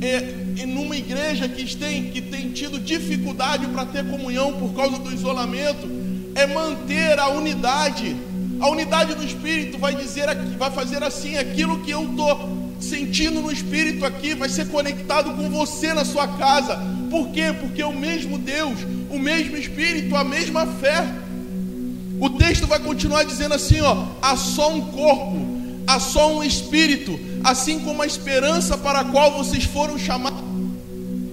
é, 0.00 0.62
em 0.62 0.76
uma 0.76 0.96
igreja 0.96 1.48
que 1.48 1.76
tem, 1.76 2.10
que 2.10 2.22
tem 2.22 2.50
tido 2.52 2.78
dificuldade 2.78 3.66
para 3.66 3.84
ter 3.84 4.08
comunhão 4.08 4.52
por 4.54 4.72
causa 4.74 4.98
do 4.98 5.12
isolamento, 5.12 5.88
é 6.34 6.46
manter 6.46 7.18
a 7.18 7.28
unidade. 7.28 8.16
A 8.60 8.68
unidade 8.68 9.14
do 9.14 9.24
Espírito 9.24 9.78
vai 9.78 9.94
dizer, 9.94 10.26
vai 10.58 10.70
fazer 10.70 11.02
assim, 11.02 11.36
aquilo 11.36 11.80
que 11.80 11.90
eu 11.90 12.02
estou 12.10 12.68
sentindo 12.80 13.40
no 13.40 13.50
Espírito 13.50 14.04
aqui, 14.04 14.34
vai 14.34 14.48
ser 14.48 14.68
conectado 14.68 15.34
com 15.34 15.48
você 15.48 15.92
na 15.92 16.04
sua 16.04 16.26
casa. 16.26 16.78
Por 17.10 17.28
quê? 17.28 17.54
Porque 17.58 17.82
o 17.82 17.92
mesmo 17.92 18.38
Deus, 18.38 18.78
o 19.10 19.18
mesmo 19.18 19.56
Espírito, 19.56 20.16
a 20.16 20.24
mesma 20.24 20.66
fé. 20.66 21.06
O 22.20 22.30
texto 22.30 22.66
vai 22.66 22.80
continuar 22.80 23.24
dizendo 23.24 23.54
assim: 23.54 23.80
ó, 23.80 24.06
há 24.20 24.36
só 24.36 24.72
um 24.72 24.80
corpo, 24.86 25.36
há 25.86 26.00
só 26.00 26.36
um 26.36 26.42
Espírito, 26.42 27.18
assim 27.44 27.80
como 27.80 28.02
a 28.02 28.06
esperança 28.06 28.76
para 28.76 29.00
a 29.00 29.04
qual 29.04 29.36
vocês 29.38 29.64
foram 29.64 29.98
chamados. 29.98 30.48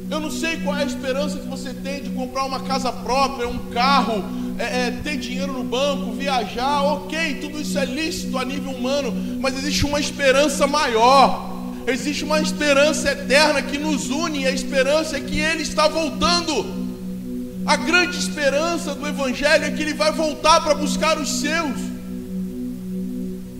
Eu 0.09 0.19
não 0.19 0.29
sei 0.29 0.57
qual 0.57 0.77
é 0.77 0.83
a 0.83 0.85
esperança 0.85 1.39
que 1.39 1.47
você 1.47 1.73
tem 1.73 2.03
de 2.03 2.09
comprar 2.11 2.45
uma 2.45 2.59
casa 2.59 2.91
própria, 2.91 3.47
um 3.47 3.57
carro, 3.71 4.23
é, 4.57 4.87
é, 4.87 4.91
ter 5.03 5.17
dinheiro 5.17 5.51
no 5.51 5.63
banco, 5.63 6.13
viajar, 6.13 6.83
ok, 6.83 7.35
tudo 7.41 7.59
isso 7.59 7.77
é 7.77 7.85
lícito 7.85 8.37
a 8.37 8.45
nível 8.45 8.71
humano, 8.71 9.13
mas 9.41 9.57
existe 9.57 9.85
uma 9.85 9.99
esperança 9.99 10.65
maior, 10.65 11.73
existe 11.85 12.23
uma 12.23 12.39
esperança 12.39 13.11
eterna 13.11 13.61
que 13.61 13.77
nos 13.77 14.09
une, 14.09 14.43
e 14.43 14.47
a 14.47 14.51
esperança 14.51 15.17
é 15.17 15.19
que 15.19 15.39
Ele 15.39 15.63
está 15.63 15.87
voltando. 15.87 16.85
A 17.65 17.75
grande 17.75 18.17
esperança 18.17 18.93
do 18.93 19.05
Evangelho 19.07 19.65
é 19.65 19.71
que 19.71 19.81
Ele 19.81 19.93
vai 19.93 20.11
voltar 20.11 20.61
para 20.61 20.73
buscar 20.75 21.17
os 21.17 21.39
seus. 21.41 21.75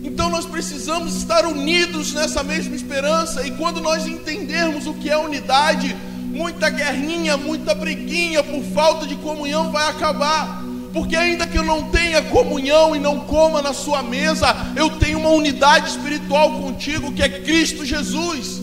Então 0.02 0.30
nós 0.30 0.46
precisamos 0.46 1.16
estar 1.16 1.44
unidos 1.44 2.14
nessa 2.14 2.42
mesma 2.42 2.74
esperança, 2.74 3.46
e 3.46 3.50
quando 3.50 3.82
nós 3.82 4.06
entendermos 4.06 4.86
o 4.86 4.94
que 4.94 5.10
é 5.10 5.18
unidade, 5.18 5.94
muita 6.22 6.70
guerrinha, 6.70 7.36
muita 7.36 7.74
briguinha 7.74 8.42
por 8.42 8.62
falta 8.62 9.06
de 9.06 9.16
comunhão 9.16 9.70
vai 9.70 9.90
acabar 9.90 10.65
porque 10.96 11.14
ainda 11.14 11.46
que 11.46 11.58
eu 11.58 11.62
não 11.62 11.90
tenha 11.90 12.22
comunhão 12.22 12.96
e 12.96 12.98
não 12.98 13.20
coma 13.20 13.60
na 13.60 13.74
sua 13.74 14.02
mesa, 14.02 14.56
eu 14.74 14.88
tenho 14.88 15.18
uma 15.18 15.28
unidade 15.28 15.90
espiritual 15.90 16.58
contigo 16.58 17.12
que 17.12 17.22
é 17.22 17.28
Cristo 17.28 17.84
Jesus. 17.84 18.62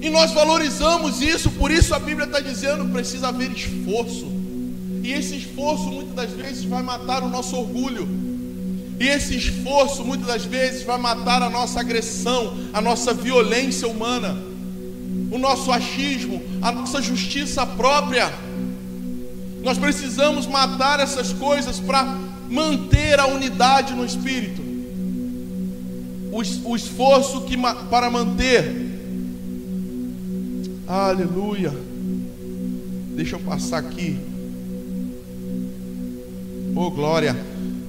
E 0.00 0.08
nós 0.08 0.30
valorizamos 0.30 1.20
isso, 1.20 1.50
por 1.50 1.72
isso 1.72 1.96
a 1.96 1.98
Bíblia 1.98 2.26
está 2.26 2.38
dizendo: 2.38 2.84
precisa 2.92 3.26
haver 3.26 3.50
esforço. 3.50 4.24
E 5.02 5.12
esse 5.12 5.36
esforço 5.36 5.86
muitas 5.86 6.14
das 6.14 6.30
vezes 6.30 6.62
vai 6.62 6.80
matar 6.80 7.24
o 7.24 7.28
nosso 7.28 7.56
orgulho. 7.56 8.08
E 9.00 9.08
esse 9.08 9.36
esforço 9.36 10.04
muitas 10.04 10.28
das 10.28 10.44
vezes 10.44 10.84
vai 10.84 10.96
matar 10.96 11.42
a 11.42 11.50
nossa 11.50 11.80
agressão, 11.80 12.56
a 12.72 12.80
nossa 12.80 13.12
violência 13.12 13.88
humana, 13.88 14.40
o 15.32 15.38
nosso 15.38 15.72
achismo, 15.72 16.40
a 16.62 16.70
nossa 16.70 17.02
justiça 17.02 17.66
própria. 17.66 18.32
Nós 19.62 19.78
precisamos 19.78 20.46
matar 20.46 21.00
essas 21.00 21.32
coisas 21.32 21.78
para 21.78 22.04
manter 22.48 23.18
a 23.20 23.26
unidade 23.26 23.94
no 23.94 24.04
espírito. 24.04 24.62
O, 26.32 26.76
esforço 26.76 27.42
que, 27.42 27.56
para 27.90 28.08
manter. 28.10 28.88
Aleluia. 30.86 31.72
Deixa 33.14 33.36
eu 33.36 33.40
passar 33.40 33.78
aqui. 33.78 34.18
Oh, 36.74 36.90
glória. 36.90 37.36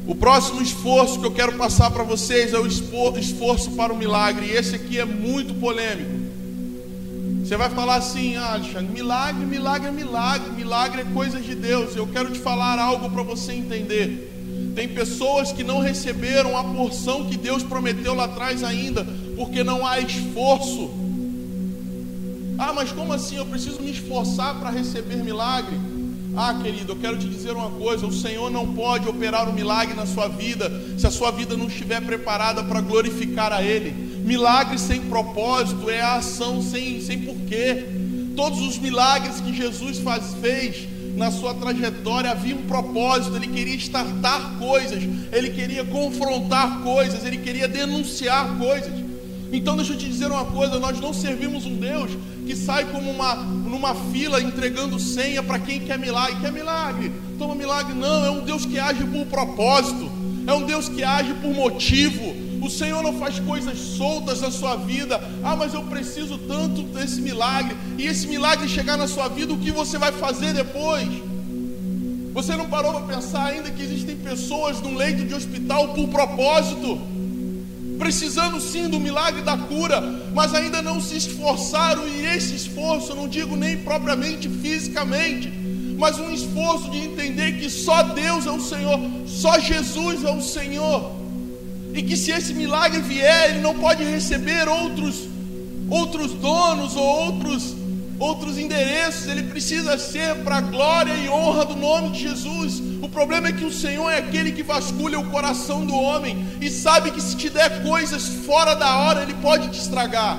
O 0.08 0.16
próximo 0.16 0.62
esforço 0.62 1.20
que 1.20 1.26
eu 1.26 1.32
quero 1.32 1.54
passar 1.54 1.92
para 1.92 2.04
vocês 2.04 2.54
é 2.54 2.60
o 2.60 2.68
esforço 2.68 3.72
para 3.72 3.94
o 3.94 3.98
milagre. 3.98 4.50
Esse 4.50 4.76
aqui 4.76 5.00
é 5.00 5.06
muito 5.06 5.54
polêmico. 5.54 6.21
Você 7.52 7.58
vai 7.58 7.70
falar 7.70 7.96
assim, 7.96 8.38
ah, 8.38 8.54
Alexandre, 8.54 8.94
milagre, 8.94 9.46
milagre 9.46 9.90
é 9.90 9.92
milagre, 9.92 10.52
milagre 10.52 11.02
é 11.02 11.04
coisa 11.04 11.38
de 11.38 11.54
Deus. 11.54 11.94
Eu 11.98 12.08
quero 12.08 12.32
te 12.32 12.40
falar 12.40 12.80
algo 12.80 13.10
para 13.10 13.24
você 13.24 13.52
entender. 13.52 14.72
Tem 14.74 14.88
pessoas 14.88 15.52
que 15.52 15.62
não 15.62 15.82
receberam 15.82 16.56
a 16.56 16.64
porção 16.64 17.26
que 17.26 17.36
Deus 17.36 17.62
prometeu 17.62 18.16
lá 18.16 18.24
atrás 18.24 18.64
ainda, 18.64 19.06
porque 19.36 19.66
não 19.66 19.86
há 19.86 20.00
esforço. 20.00 20.92
Ah, 22.58 22.72
mas 22.72 22.94
como 22.94 23.12
assim? 23.12 23.36
Eu 23.36 23.46
preciso 23.46 23.82
me 23.82 23.92
esforçar 23.92 24.58
para 24.58 24.70
receber 24.70 25.18
milagre? 25.18 25.78
Ah, 26.38 26.58
querido, 26.64 26.94
eu 26.94 27.00
quero 27.00 27.18
te 27.18 27.28
dizer 27.28 27.52
uma 27.52 27.72
coisa: 27.72 28.08
o 28.08 28.14
Senhor 28.14 28.50
não 28.50 28.74
pode 28.74 29.10
operar 29.10 29.50
um 29.50 29.54
milagre 29.54 29.94
na 29.94 30.06
sua 30.06 30.30
vida 30.30 30.72
se 30.98 31.06
a 31.06 31.12
sua 31.12 31.32
vida 31.32 31.58
não 31.58 31.68
estiver 31.68 32.02
preparada 32.02 32.64
para 32.64 32.80
glorificar 32.80 33.52
a 33.52 33.62
Ele. 33.62 34.11
Milagre 34.24 34.78
sem 34.78 35.02
propósito 35.02 35.90
é 35.90 36.02
a 36.02 36.16
ação 36.16 36.62
sem, 36.62 37.02
sem 37.02 37.22
porquê. 37.22 37.86
Todos 38.36 38.62
os 38.62 38.78
milagres 38.78 39.40
que 39.42 39.54
Jesus 39.54 40.00
faz, 40.00 40.34
fez 40.42 40.88
na 41.16 41.30
sua 41.30 41.54
trajetória 41.54 42.32
havia 42.32 42.56
um 42.56 42.64
propósito, 42.64 43.36
ele 43.36 43.48
queria 43.48 43.76
estartar 43.76 44.58
coisas, 44.58 45.04
ele 45.32 45.50
queria 45.50 45.84
confrontar 45.84 46.82
coisas, 46.82 47.26
ele 47.26 47.38
queria 47.38 47.68
denunciar 47.68 48.58
coisas. 48.58 48.94
Então 49.52 49.76
deixa 49.76 49.94
eu 49.94 49.98
te 49.98 50.08
dizer 50.08 50.28
uma 50.28 50.46
coisa, 50.46 50.80
nós 50.80 51.00
não 51.00 51.14
servimos 51.14 51.66
um 51.66 51.76
Deus 51.76 52.12
que 52.46 52.56
sai 52.56 52.86
como 52.86 53.12
uma 53.12 53.36
numa 53.36 53.94
fila 54.12 54.42
entregando 54.42 55.00
senha 55.00 55.44
para 55.44 55.60
quem 55.60 55.82
quer 55.82 56.00
milagre. 56.00 56.40
Quer 56.40 56.52
milagre? 56.52 57.12
Toma 57.38 57.56
milagre 57.56 57.94
não, 57.94 58.26
é 58.26 58.32
um 58.32 58.44
Deus 58.44 58.66
que 58.66 58.80
age 58.80 59.04
por 59.04 59.26
propósito, 59.26 60.10
é 60.48 60.54
um 60.54 60.66
Deus 60.66 60.88
que 60.88 61.04
age 61.04 61.34
por 61.36 61.54
motivo, 61.54 62.34
o 62.62 62.70
Senhor 62.70 63.02
não 63.02 63.18
faz 63.18 63.40
coisas 63.40 63.78
soltas 63.80 64.40
na 64.40 64.52
sua 64.52 64.76
vida. 64.76 65.20
Ah, 65.44 65.56
mas 65.56 65.74
eu 65.74 65.82
preciso 65.84 66.38
tanto 66.38 66.84
desse 66.84 67.20
milagre. 67.20 67.76
E 67.98 68.06
esse 68.06 68.28
milagre 68.28 68.70
chegar 68.70 68.98
na 68.98 69.08
sua 69.08 69.28
vida, 69.28 69.52
o 69.52 69.58
que 69.58 69.72
você 69.72 69.98
vai 69.98 70.12
fazer 70.12 70.54
depois? 70.54 71.10
Você 72.34 72.56
não 72.56 72.70
parou 72.70 72.94
para 72.94 73.16
pensar 73.16 73.46
ainda 73.46 73.72
que 73.72 73.82
existem 73.82 74.16
pessoas 74.16 74.80
num 74.80 74.96
leito 74.96 75.26
de 75.26 75.34
hospital 75.34 75.90
por 75.96 76.08
propósito, 76.10 77.02
precisando 77.98 78.62
sim 78.62 78.88
do 78.88 79.00
milagre 79.00 79.42
da 79.42 79.58
cura, 79.58 80.00
mas 80.32 80.54
ainda 80.54 80.84
não 80.84 81.02
se 81.02 81.18
esforçaram, 81.18 82.08
e 82.08 82.26
esse 82.28 82.56
esforço, 82.56 83.16
não 83.16 83.28
digo 83.28 83.58
nem 83.58 83.78
propriamente 83.78 84.48
fisicamente, 84.48 85.52
mas 85.98 86.20
um 86.20 86.32
esforço 86.32 86.90
de 86.90 87.00
entender 87.00 87.60
que 87.60 87.70
só 87.70 88.02
Deus 88.04 88.46
é 88.46 88.52
o 88.52 88.62
Senhor, 88.62 89.00
só 89.26 89.60
Jesus 89.60 90.24
é 90.24 90.32
o 90.32 90.42
Senhor 90.42 91.21
e 91.94 92.02
que 92.04 92.16
se 92.16 92.32
esse 92.32 92.54
milagre 92.54 93.02
vier, 93.02 93.52
ele 93.52 93.60
não 93.60 93.76
pode 93.76 94.04
receber 94.04 94.68
outros 94.68 95.30
outros 95.90 96.32
donos 96.34 96.96
ou 96.96 97.04
outros 97.04 97.76
outros 98.22 98.60
endereços, 98.60 99.28
ele 99.28 99.42
precisa 99.42 99.98
ser 99.98 100.36
para 100.44 100.58
a 100.58 100.62
glória 100.62 101.12
e 101.12 101.28
honra 101.28 101.66
do 101.66 101.76
nome 101.76 102.12
de 102.12 102.20
Jesus. 102.20 102.80
O 103.02 103.10
problema 103.10 103.48
é 103.48 103.52
que 103.52 103.66
o 103.66 103.72
Senhor 103.72 104.12
é 104.12 104.20
aquele 104.20 104.52
que 104.52 104.62
vasculha 104.62 105.20
o 105.20 105.32
coração 105.32 105.84
do 105.84 105.96
homem 105.96 106.46
e 106.62 106.70
sabe 106.70 107.10
que 107.10 107.20
se 107.20 107.36
te 107.36 107.50
der 107.50 107.82
coisas 107.82 108.28
fora 108.46 108.76
da 108.76 108.96
hora, 108.96 109.24
ele 109.24 109.34
pode 109.34 109.70
te 109.70 109.80
estragar. 109.80 110.38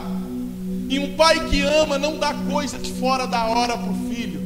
E 0.89 0.97
um 1.01 1.17
pai 1.17 1.49
que 1.49 1.61
ama 1.63 1.99
não 1.99 2.19
dá 2.19 2.33
coisas 2.33 2.87
fora 3.01 3.27
da 3.27 3.47
hora 3.47 3.77
para 3.77 3.91
o 3.91 4.09
filho. 4.09 4.41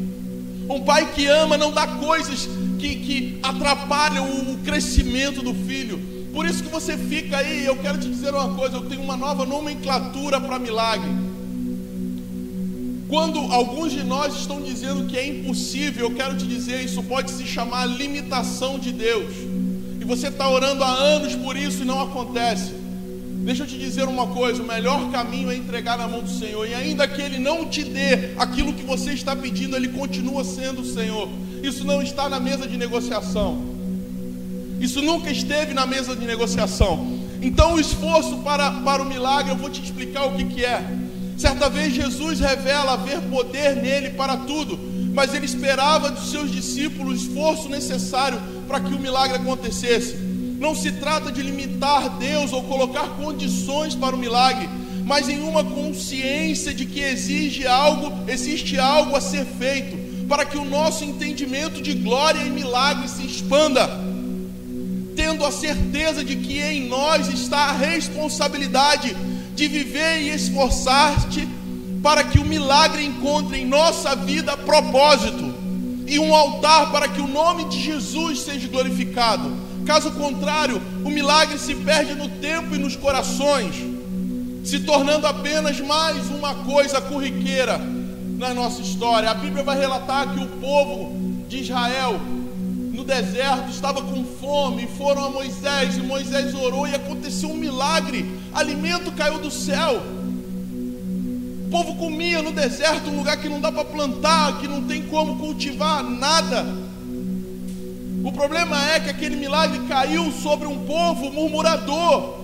Um 0.70 0.80
pai 0.80 1.12
que 1.12 1.26
ama 1.26 1.58
não 1.58 1.72
dá 1.72 1.86
coisas 1.86 2.48
que, 2.78 2.94
que 2.96 3.38
atrapalham 3.42 4.26
o 4.50 4.58
crescimento 4.64 5.42
do 5.42 5.52
filho. 5.52 6.15
Por 6.36 6.44
isso 6.44 6.62
que 6.62 6.68
você 6.68 6.98
fica 6.98 7.38
aí, 7.38 7.64
eu 7.64 7.74
quero 7.76 7.96
te 7.96 8.10
dizer 8.10 8.34
uma 8.34 8.52
coisa, 8.52 8.76
eu 8.76 8.82
tenho 8.82 9.00
uma 9.00 9.16
nova 9.16 9.46
nomenclatura 9.46 10.38
para 10.38 10.58
milagre. 10.58 11.10
Quando 13.08 13.38
alguns 13.50 13.90
de 13.90 14.04
nós 14.04 14.36
estão 14.36 14.60
dizendo 14.60 15.06
que 15.06 15.16
é 15.16 15.26
impossível, 15.26 16.10
eu 16.10 16.14
quero 16.14 16.36
te 16.36 16.46
dizer, 16.46 16.84
isso 16.84 17.02
pode 17.04 17.30
se 17.30 17.46
chamar 17.46 17.86
limitação 17.86 18.78
de 18.78 18.92
Deus. 18.92 19.32
E 19.98 20.04
você 20.04 20.28
está 20.28 20.46
orando 20.46 20.84
há 20.84 20.90
anos 20.90 21.34
por 21.34 21.56
isso 21.56 21.80
e 21.80 21.86
não 21.86 22.02
acontece. 22.02 22.74
Deixa 23.38 23.62
eu 23.62 23.66
te 23.66 23.78
dizer 23.78 24.04
uma 24.04 24.26
coisa: 24.26 24.62
o 24.62 24.66
melhor 24.66 25.10
caminho 25.10 25.50
é 25.50 25.56
entregar 25.56 25.96
na 25.96 26.06
mão 26.06 26.20
do 26.20 26.30
Senhor. 26.30 26.68
E 26.68 26.74
ainda 26.74 27.08
que 27.08 27.22
Ele 27.22 27.38
não 27.38 27.64
te 27.64 27.82
dê 27.82 28.34
aquilo 28.36 28.74
que 28.74 28.82
você 28.82 29.14
está 29.14 29.34
pedindo, 29.34 29.74
Ele 29.74 29.88
continua 29.88 30.44
sendo 30.44 30.82
o 30.82 30.84
Senhor. 30.84 31.30
Isso 31.62 31.82
não 31.82 32.02
está 32.02 32.28
na 32.28 32.38
mesa 32.38 32.68
de 32.68 32.76
negociação. 32.76 33.75
Isso 34.80 35.00
nunca 35.00 35.30
esteve 35.30 35.73
na 35.73 35.87
mesa 35.87 36.14
de 36.14 36.26
negociação. 36.26 37.18
Então, 37.40 37.75
o 37.75 37.80
esforço 37.80 38.38
para, 38.38 38.71
para 38.71 39.02
o 39.02 39.06
milagre, 39.06 39.52
eu 39.52 39.56
vou 39.56 39.71
te 39.71 39.83
explicar 39.83 40.25
o 40.26 40.33
que, 40.33 40.45
que 40.45 40.64
é. 40.64 40.85
Certa 41.37 41.68
vez, 41.68 41.95
Jesus 41.95 42.40
revela 42.40 42.95
haver 42.95 43.21
poder 43.23 43.76
nele 43.76 44.11
para 44.11 44.37
tudo, 44.38 44.78
mas 45.14 45.35
ele 45.35 45.45
esperava 45.45 46.11
dos 46.11 46.30
seus 46.30 46.50
discípulos 46.50 47.12
o 47.12 47.25
esforço 47.25 47.68
necessário 47.68 48.40
para 48.66 48.80
que 48.80 48.95
o 48.95 48.99
milagre 48.99 49.37
acontecesse. 49.37 50.16
Não 50.59 50.75
se 50.75 50.92
trata 50.92 51.30
de 51.30 51.42
limitar 51.42 52.18
Deus 52.18 52.52
ou 52.52 52.62
colocar 52.62 53.09
condições 53.11 53.95
para 53.95 54.16
o 54.16 54.18
milagre, 54.18 54.68
mas 55.04 55.28
em 55.28 55.40
uma 55.40 55.62
consciência 55.62 56.73
de 56.75 56.87
que 56.87 57.00
exige 57.00 57.66
algo, 57.66 58.12
existe 58.28 58.78
algo 58.78 59.14
a 59.14 59.21
ser 59.21 59.45
feito, 59.45 60.26
para 60.26 60.45
que 60.45 60.59
o 60.59 60.64
nosso 60.64 61.04
entendimento 61.04 61.80
de 61.80 61.95
glória 61.95 62.40
e 62.40 62.50
milagre 62.50 63.09
se 63.09 63.25
expanda 63.25 63.88
tendo 65.36 65.44
a 65.44 65.52
certeza 65.52 66.24
de 66.24 66.34
que 66.34 66.62
em 66.62 66.88
nós 66.88 67.28
está 67.28 67.66
a 67.66 67.72
responsabilidade 67.72 69.14
de 69.54 69.68
viver 69.68 70.22
e 70.22 70.30
esforçar-te 70.30 71.46
para 72.02 72.24
que 72.24 72.38
o 72.38 72.44
milagre 72.44 73.04
encontre 73.04 73.58
em 73.58 73.66
nossa 73.66 74.16
vida 74.16 74.56
propósito. 74.56 75.54
e 76.08 76.20
um 76.20 76.32
altar 76.32 76.92
para 76.92 77.08
que 77.08 77.20
o 77.20 77.26
nome 77.26 77.64
de 77.64 77.82
Jesus 77.82 78.42
seja 78.42 78.68
glorificado. 78.68 79.52
Caso 79.84 80.12
contrário, 80.12 80.80
o 81.04 81.10
milagre 81.10 81.58
se 81.58 81.74
perde 81.74 82.14
no 82.14 82.28
tempo 82.28 82.76
e 82.76 82.78
nos 82.78 82.94
corações, 82.94 83.74
se 84.62 84.78
tornando 84.80 85.26
apenas 85.26 85.80
mais 85.80 86.28
uma 86.28 86.54
coisa 86.54 87.00
corriqueira 87.00 87.80
na 88.38 88.54
nossa 88.54 88.82
história. 88.82 89.28
A 89.28 89.34
Bíblia 89.34 89.64
vai 89.64 89.76
relatar 89.76 90.32
que 90.32 90.40
o 90.40 90.46
povo 90.46 91.44
de 91.48 91.62
Israel 91.62 92.20
no 92.96 93.04
deserto 93.04 93.68
estava 93.70 94.00
com 94.00 94.24
fome, 94.24 94.88
foram 94.96 95.26
a 95.26 95.28
Moisés, 95.28 95.98
e 95.98 96.00
Moisés 96.00 96.54
orou 96.54 96.88
e 96.88 96.94
aconteceu 96.94 97.50
um 97.50 97.56
milagre. 97.56 98.24
Alimento 98.54 99.12
caiu 99.12 99.38
do 99.38 99.50
céu. 99.50 100.02
O 101.66 101.68
povo 101.70 101.94
comia 101.96 102.40
no 102.40 102.52
deserto, 102.52 103.10
um 103.10 103.18
lugar 103.18 103.36
que 103.36 103.50
não 103.50 103.60
dá 103.60 103.70
para 103.70 103.84
plantar, 103.84 104.60
que 104.60 104.66
não 104.66 104.82
tem 104.82 105.02
como 105.02 105.36
cultivar 105.36 106.02
nada. 106.02 106.64
O 108.24 108.32
problema 108.32 108.82
é 108.92 108.98
que 108.98 109.10
aquele 109.10 109.36
milagre 109.36 109.80
caiu 109.86 110.32
sobre 110.32 110.66
um 110.66 110.86
povo 110.86 111.30
murmurador, 111.30 112.34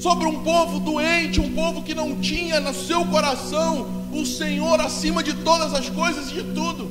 sobre 0.00 0.26
um 0.26 0.42
povo 0.42 0.80
doente, 0.80 1.40
um 1.40 1.54
povo 1.54 1.82
que 1.82 1.94
não 1.94 2.16
tinha 2.16 2.60
no 2.60 2.74
seu 2.74 3.06
coração 3.06 4.04
o 4.12 4.26
Senhor 4.26 4.78
acima 4.82 5.22
de 5.22 5.32
todas 5.32 5.72
as 5.72 5.88
coisas 5.88 6.30
e 6.30 6.34
de 6.34 6.42
tudo. 6.52 6.89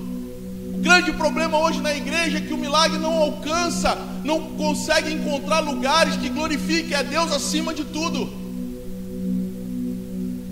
Grande 0.82 1.12
problema 1.12 1.58
hoje 1.58 1.82
na 1.82 1.94
igreja 1.94 2.38
é 2.38 2.42
que 2.42 2.54
o 2.54 2.58
milagre 2.58 2.98
não 2.98 3.14
alcança, 3.14 3.98
não 4.24 4.42
consegue 4.56 5.12
encontrar 5.12 5.60
lugares 5.60 6.16
que 6.16 6.30
glorifiquem 6.30 6.96
a 6.96 7.04
Deus 7.04 7.32
acima 7.34 7.74
de 7.74 7.84
tudo. 7.84 8.32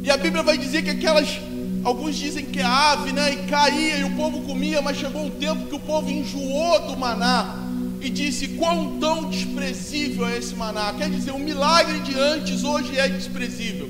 E 0.03 0.11
a 0.11 0.17
Bíblia 0.17 0.43
vai 0.43 0.57
dizer 0.57 0.83
que 0.83 0.89
aquelas, 0.89 1.39
alguns 1.81 2.17
dizem 2.17 2.43
que 2.43 2.59
é 2.59 2.65
ave, 2.65 3.13
né? 3.13 3.33
E 3.33 3.37
caía 3.47 3.99
e 3.99 4.03
o 4.03 4.15
povo 4.17 4.41
comia, 4.41 4.81
mas 4.81 4.97
chegou 4.97 5.25
um 5.25 5.29
tempo 5.29 5.67
que 5.67 5.75
o 5.75 5.79
povo 5.79 6.09
enjoou 6.09 6.87
do 6.87 6.97
maná 6.97 7.55
e 8.01 8.09
disse: 8.09 8.49
Quão 8.49 8.99
tão 8.99 9.29
desprezível 9.29 10.27
é 10.27 10.37
esse 10.37 10.55
maná? 10.55 10.93
Quer 10.93 11.09
dizer, 11.09 11.31
o 11.31 11.39
milagre 11.39 11.99
de 12.01 12.19
antes 12.19 12.65
hoje 12.65 12.97
é 12.97 13.07
desprezível. 13.07 13.89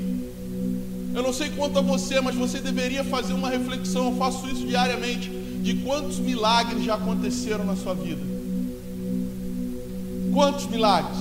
Eu 1.16 1.24
não 1.24 1.34
sei 1.34 1.50
quanto 1.50 1.80
a 1.80 1.82
você, 1.82 2.22
mas 2.22 2.36
você 2.36 2.60
deveria 2.60 3.04
fazer 3.04 3.34
uma 3.34 3.50
reflexão. 3.50 4.12
Eu 4.12 4.18
faço 4.18 4.48
isso 4.48 4.68
diariamente 4.68 5.37
de 5.68 5.74
quantos 5.82 6.18
milagres 6.18 6.86
já 6.86 6.96
aconteceram 6.96 7.66
na 7.66 7.76
sua 7.76 7.94
vida. 7.94 8.22
Quantos 10.34 10.66
milagres? 10.68 11.18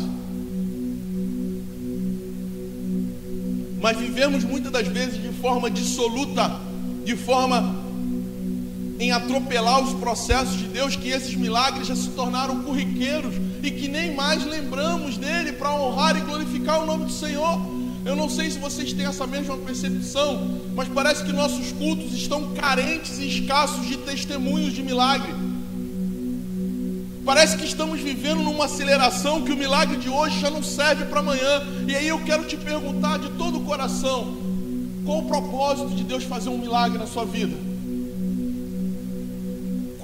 Mas 3.82 3.98
vivemos 3.98 4.44
muitas 4.44 4.70
das 4.70 4.86
vezes 4.86 5.20
de 5.20 5.30
forma 5.40 5.68
dissoluta, 5.68 6.60
de 7.04 7.16
forma 7.16 7.74
em 9.00 9.10
atropelar 9.10 9.82
os 9.82 9.94
processos 9.94 10.56
de 10.56 10.68
Deus, 10.68 10.94
que 10.94 11.08
esses 11.08 11.34
milagres 11.34 11.88
já 11.88 11.96
se 11.96 12.10
tornaram 12.10 12.62
corriqueiros 12.62 13.34
e 13.64 13.70
que 13.72 13.88
nem 13.88 14.14
mais 14.14 14.46
lembramos 14.46 15.16
dele 15.16 15.54
para 15.54 15.72
honrar 15.74 16.16
e 16.16 16.20
glorificar 16.20 16.84
o 16.84 16.86
nome 16.86 17.06
do 17.06 17.12
Senhor. 17.12 17.75
Eu 18.06 18.14
não 18.14 18.28
sei 18.28 18.48
se 18.52 18.58
vocês 18.60 18.92
têm 18.92 19.04
essa 19.04 19.26
mesma 19.26 19.56
percepção, 19.56 20.60
mas 20.76 20.86
parece 20.86 21.24
que 21.24 21.32
nossos 21.32 21.72
cultos 21.72 22.12
estão 22.12 22.54
carentes 22.54 23.18
e 23.18 23.26
escassos 23.26 23.84
de 23.84 23.96
testemunhos 23.96 24.72
de 24.72 24.80
milagre. 24.80 25.34
Parece 27.24 27.56
que 27.56 27.64
estamos 27.64 28.00
vivendo 28.00 28.44
numa 28.44 28.66
aceleração 28.66 29.42
que 29.42 29.50
o 29.50 29.56
milagre 29.56 29.96
de 29.96 30.08
hoje 30.08 30.38
já 30.38 30.48
não 30.48 30.62
serve 30.62 31.06
para 31.06 31.18
amanhã. 31.18 31.66
E 31.88 31.96
aí 31.96 32.06
eu 32.06 32.20
quero 32.20 32.44
te 32.44 32.56
perguntar 32.56 33.18
de 33.18 33.28
todo 33.30 33.58
o 33.58 33.64
coração: 33.64 34.36
qual 35.04 35.18
o 35.18 35.24
propósito 35.24 35.90
de 35.90 36.04
Deus 36.04 36.22
fazer 36.22 36.48
um 36.48 36.58
milagre 36.58 36.98
na 36.98 37.08
sua 37.08 37.24
vida? 37.24 37.56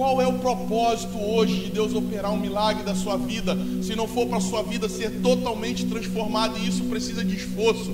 Qual 0.02 0.20
é 0.20 0.26
o 0.26 0.32
propósito 0.32 1.16
hoje 1.16 1.60
de 1.60 1.70
Deus 1.70 1.94
operar 1.94 2.32
um 2.32 2.36
milagre 2.36 2.82
da 2.82 2.92
sua 2.92 3.16
vida, 3.16 3.56
se 3.84 3.94
não 3.94 4.08
for 4.08 4.26
para 4.26 4.38
a 4.38 4.40
sua 4.40 4.60
vida 4.60 4.88
ser 4.88 5.20
totalmente 5.22 5.86
transformada, 5.86 6.58
e 6.58 6.66
isso 6.66 6.82
precisa 6.86 7.24
de 7.24 7.36
esforço? 7.36 7.92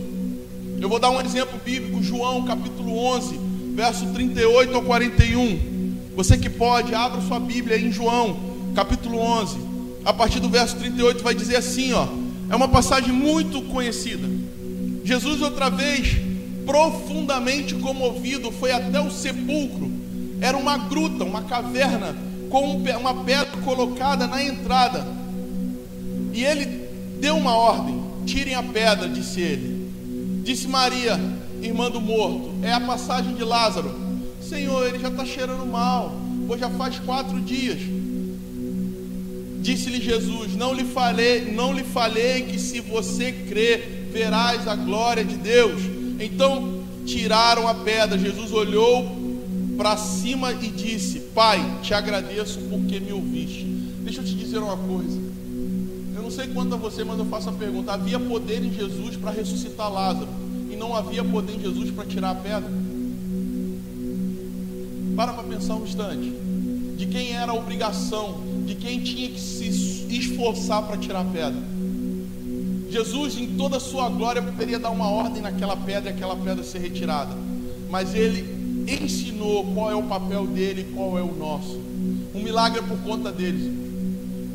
Eu 0.80 0.88
vou 0.88 0.98
dar 0.98 1.10
um 1.10 1.20
exemplo 1.20 1.60
bíblico, 1.62 2.02
João 2.02 2.46
capítulo 2.46 2.96
11, 2.96 3.38
verso 3.74 4.06
38 4.06 4.74
ao 4.74 4.82
41. 4.84 5.96
Você 6.16 6.38
que 6.38 6.48
pode, 6.48 6.94
abra 6.94 7.20
sua 7.20 7.38
Bíblia 7.38 7.78
em 7.78 7.92
João, 7.92 8.38
capítulo 8.74 9.18
11, 9.18 9.58
a 10.02 10.14
partir 10.14 10.40
do 10.40 10.48
verso 10.48 10.76
38 10.76 11.22
vai 11.22 11.34
dizer 11.34 11.56
assim, 11.56 11.92
ó. 11.92 12.06
É 12.48 12.56
uma 12.56 12.68
passagem 12.68 13.12
muito 13.12 13.60
conhecida. 13.64 14.26
Jesus 15.04 15.42
outra 15.42 15.68
vez, 15.68 16.16
profundamente 16.64 17.74
comovido, 17.74 18.50
foi 18.50 18.72
até 18.72 18.98
o 18.98 19.10
sepulcro 19.10 19.97
era 20.40 20.56
uma 20.56 20.76
gruta, 20.78 21.24
uma 21.24 21.42
caverna, 21.42 22.16
com 22.48 22.76
uma 22.76 23.24
pedra 23.24 23.60
colocada 23.64 24.26
na 24.26 24.42
entrada. 24.42 25.06
E 26.32 26.44
ele 26.44 26.88
deu 27.20 27.36
uma 27.36 27.54
ordem: 27.56 28.02
tirem 28.24 28.54
a 28.54 28.62
pedra, 28.62 29.08
disse 29.08 29.40
ele. 29.40 29.78
Disse 30.44 30.68
Maria, 30.68 31.18
irmã 31.60 31.90
do 31.90 32.00
morto: 32.00 32.50
é 32.62 32.72
a 32.72 32.80
passagem 32.80 33.34
de 33.34 33.44
Lázaro. 33.44 34.08
Senhor, 34.40 34.86
ele 34.86 34.98
já 34.98 35.08
está 35.08 35.24
cheirando 35.24 35.66
mal, 35.66 36.14
pois 36.46 36.60
já 36.60 36.70
faz 36.70 36.98
quatro 37.00 37.40
dias. 37.40 37.80
Disse-lhe 39.60 40.00
Jesus: 40.00 40.54
Não 40.54 40.72
lhe 40.72 40.84
falei, 40.84 41.52
não 41.52 41.72
lhe 41.72 41.84
falei 41.84 42.42
que 42.42 42.58
se 42.58 42.80
você 42.80 43.32
crer, 43.32 44.08
verás 44.12 44.66
a 44.66 44.74
glória 44.74 45.24
de 45.24 45.36
Deus. 45.36 45.82
Então 46.20 46.82
tiraram 47.04 47.66
a 47.66 47.74
pedra. 47.74 48.16
Jesus 48.16 48.52
olhou 48.52 49.17
para 49.78 49.96
cima 49.96 50.52
e 50.52 50.66
disse: 50.66 51.20
Pai, 51.32 51.78
te 51.80 51.94
agradeço 51.94 52.58
porque 52.68 52.98
me 52.98 53.12
ouviste. 53.12 53.64
Deixa 54.02 54.20
eu 54.20 54.24
te 54.24 54.34
dizer 54.34 54.58
uma 54.58 54.76
coisa. 54.76 55.16
Eu 56.16 56.22
não 56.22 56.32
sei 56.32 56.48
quanto 56.48 56.74
a 56.74 56.76
você, 56.76 57.04
mas 57.04 57.16
eu 57.16 57.24
faço 57.26 57.48
a 57.48 57.52
pergunta: 57.52 57.92
havia 57.92 58.18
poder 58.18 58.62
em 58.62 58.74
Jesus 58.74 59.16
para 59.16 59.30
ressuscitar 59.30 59.90
Lázaro 59.90 60.28
e 60.68 60.74
não 60.74 60.96
havia 60.96 61.22
poder 61.22 61.54
em 61.54 61.60
Jesus 61.60 61.92
para 61.92 62.04
tirar 62.04 62.30
a 62.30 62.34
pedra? 62.34 62.68
Para 65.14 65.32
para 65.32 65.44
pensar 65.44 65.76
um 65.76 65.84
instante. 65.84 66.34
De 66.96 67.06
quem 67.06 67.36
era 67.36 67.52
a 67.52 67.54
obrigação, 67.54 68.40
de 68.66 68.74
quem 68.74 69.00
tinha 69.00 69.28
que 69.28 69.40
se 69.40 69.68
esforçar 70.10 70.82
para 70.82 70.96
tirar 70.96 71.20
a 71.20 71.24
pedra. 71.24 71.62
Jesus, 72.90 73.38
em 73.38 73.54
toda 73.56 73.76
a 73.76 73.80
sua 73.80 74.08
glória, 74.08 74.42
poderia 74.42 74.78
dar 74.78 74.90
uma 74.90 75.08
ordem 75.08 75.40
naquela 75.40 75.76
pedra 75.76 76.10
e 76.10 76.14
aquela 76.14 76.34
pedra 76.34 76.64
ser 76.64 76.80
retirada. 76.80 77.36
Mas 77.88 78.14
ele 78.14 78.57
ensinou 78.94 79.64
qual 79.74 79.90
é 79.90 79.94
o 79.94 80.02
papel 80.02 80.46
dele 80.46 80.82
e 80.82 80.94
qual 80.94 81.18
é 81.18 81.22
o 81.22 81.34
nosso. 81.34 81.80
O 82.34 82.38
milagre 82.38 82.80
é 82.80 82.82
por 82.82 82.98
conta 82.98 83.30
deles. 83.30 83.70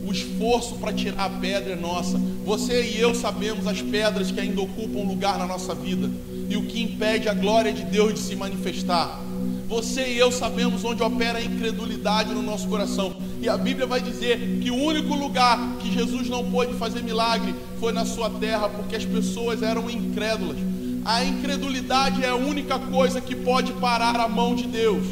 O 0.06 0.12
esforço 0.12 0.76
para 0.76 0.94
tirar 0.94 1.26
a 1.26 1.30
pedra 1.30 1.74
é 1.74 1.76
nossa. 1.76 2.20
Você 2.46 2.84
e 2.84 3.00
eu 3.00 3.16
sabemos 3.16 3.66
as 3.68 3.82
pedras 3.82 4.32
que 4.32 4.40
ainda 4.40 4.62
ocupam 4.62 5.08
lugar 5.08 5.38
na 5.38 5.48
nossa 5.48 5.74
vida 5.74 6.10
e 6.50 6.58
o 6.58 6.66
que 6.66 6.82
impede 6.82 7.30
a 7.30 7.34
glória 7.34 7.72
de 7.72 7.84
Deus 7.84 8.14
de 8.14 8.20
se 8.20 8.36
manifestar. 8.36 9.22
Você 9.68 10.14
e 10.14 10.20
eu 10.20 10.32
sabemos 10.32 10.84
onde 10.84 11.02
opera 11.02 11.40
a 11.40 11.44
incredulidade 11.44 12.34
no 12.34 12.42
nosso 12.42 12.68
coração. 12.68 13.16
E 13.42 13.50
a 13.50 13.58
Bíblia 13.58 13.88
vai 13.88 14.02
dizer 14.02 14.60
que 14.62 14.70
o 14.70 14.76
único 14.76 15.16
lugar 15.16 15.78
que 15.80 15.92
Jesus 15.92 16.30
não 16.30 16.50
pôde 16.52 16.74
fazer 16.76 17.02
milagre 17.02 17.56
foi 17.80 17.92
na 17.92 18.06
sua 18.06 18.30
terra, 18.30 18.70
porque 18.70 18.96
as 18.96 19.06
pessoas 19.06 19.64
eram 19.64 19.90
incrédulas. 19.90 20.58
A 21.06 21.24
incredulidade 21.24 22.24
é 22.24 22.30
a 22.30 22.36
única 22.36 22.80
coisa 22.80 23.20
que 23.20 23.36
pode 23.36 23.74
parar 23.74 24.20
a 24.20 24.28
mão 24.28 24.56
de 24.56 24.66
Deus. 24.66 25.06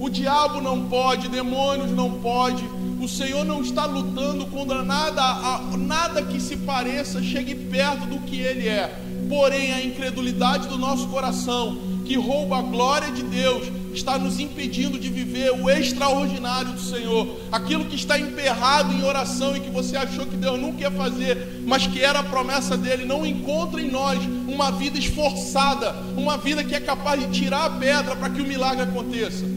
O 0.00 0.08
diabo 0.08 0.60
não 0.60 0.88
pode, 0.88 1.28
demônios 1.28 1.90
não 1.90 2.20
pode. 2.20 2.64
O 3.00 3.08
Senhor 3.08 3.44
não 3.44 3.60
está 3.60 3.84
lutando 3.84 4.46
contra 4.46 4.82
nada, 4.82 5.60
nada 5.76 6.22
que 6.22 6.40
se 6.40 6.56
pareça, 6.58 7.22
chegue 7.22 7.54
perto 7.54 8.06
do 8.06 8.20
que 8.20 8.40
Ele 8.40 8.68
é. 8.68 8.96
Porém, 9.28 9.72
a 9.72 9.84
incredulidade 9.84 10.68
do 10.68 10.78
nosso 10.78 11.08
coração, 11.08 11.78
que 12.04 12.16
rouba 12.16 12.58
a 12.58 12.62
glória 12.62 13.10
de 13.10 13.22
Deus, 13.22 13.64
está 13.96 14.18
nos 14.18 14.38
impedindo 14.38 14.98
de 14.98 15.08
viver 15.08 15.52
o 15.52 15.70
extraordinário 15.70 16.72
do 16.72 16.80
Senhor. 16.80 17.40
Aquilo 17.50 17.84
que 17.84 17.96
está 17.96 18.18
emperrado 18.18 18.92
em 18.92 19.04
oração 19.04 19.56
e 19.56 19.60
que 19.60 19.70
você 19.70 19.96
achou 19.96 20.26
que 20.26 20.36
Deus 20.36 20.60
nunca 20.60 20.82
ia 20.82 20.90
fazer, 20.90 21.62
mas 21.66 21.86
que 21.86 22.02
era 22.02 22.20
a 22.20 22.24
promessa 22.24 22.76
dele, 22.76 23.04
não 23.04 23.24
encontra 23.24 23.80
em 23.80 23.90
nós 23.90 24.18
uma 24.48 24.70
vida 24.72 24.98
esforçada, 24.98 25.94
uma 26.16 26.36
vida 26.36 26.64
que 26.64 26.74
é 26.74 26.80
capaz 26.80 27.20
de 27.20 27.40
tirar 27.40 27.64
a 27.64 27.70
pedra 27.70 28.16
para 28.16 28.30
que 28.30 28.42
o 28.42 28.46
milagre 28.46 28.82
aconteça. 28.82 29.53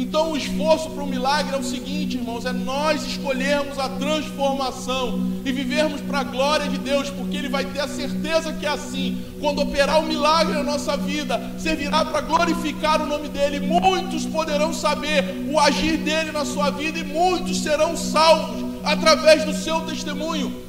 Então, 0.00 0.32
o 0.32 0.36
esforço 0.36 0.88
para 0.88 1.04
o 1.04 1.06
milagre 1.06 1.54
é 1.54 1.58
o 1.58 1.62
seguinte, 1.62 2.16
irmãos: 2.16 2.46
é 2.46 2.52
nós 2.52 3.06
escolhermos 3.06 3.78
a 3.78 3.86
transformação 3.86 5.20
e 5.44 5.52
vivermos 5.52 6.00
para 6.00 6.20
a 6.20 6.24
glória 6.24 6.66
de 6.68 6.78
Deus, 6.78 7.10
porque 7.10 7.36
Ele 7.36 7.50
vai 7.50 7.66
ter 7.66 7.80
a 7.80 7.86
certeza 7.86 8.50
que 8.54 8.64
é 8.64 8.70
assim. 8.70 9.22
Quando 9.38 9.60
operar 9.60 10.00
o 10.00 10.06
milagre 10.06 10.54
na 10.54 10.62
nossa 10.62 10.96
vida, 10.96 11.38
servirá 11.58 12.02
para 12.02 12.22
glorificar 12.22 13.02
o 13.02 13.06
nome 13.06 13.28
dEle. 13.28 13.60
Muitos 13.60 14.24
poderão 14.24 14.72
saber 14.72 15.46
o 15.52 15.60
agir 15.60 15.98
dEle 15.98 16.32
na 16.32 16.46
sua 16.46 16.70
vida 16.70 16.98
e 16.98 17.04
muitos 17.04 17.60
serão 17.60 17.94
salvos 17.94 18.80
através 18.82 19.44
do 19.44 19.52
seu 19.52 19.82
testemunho. 19.82 20.62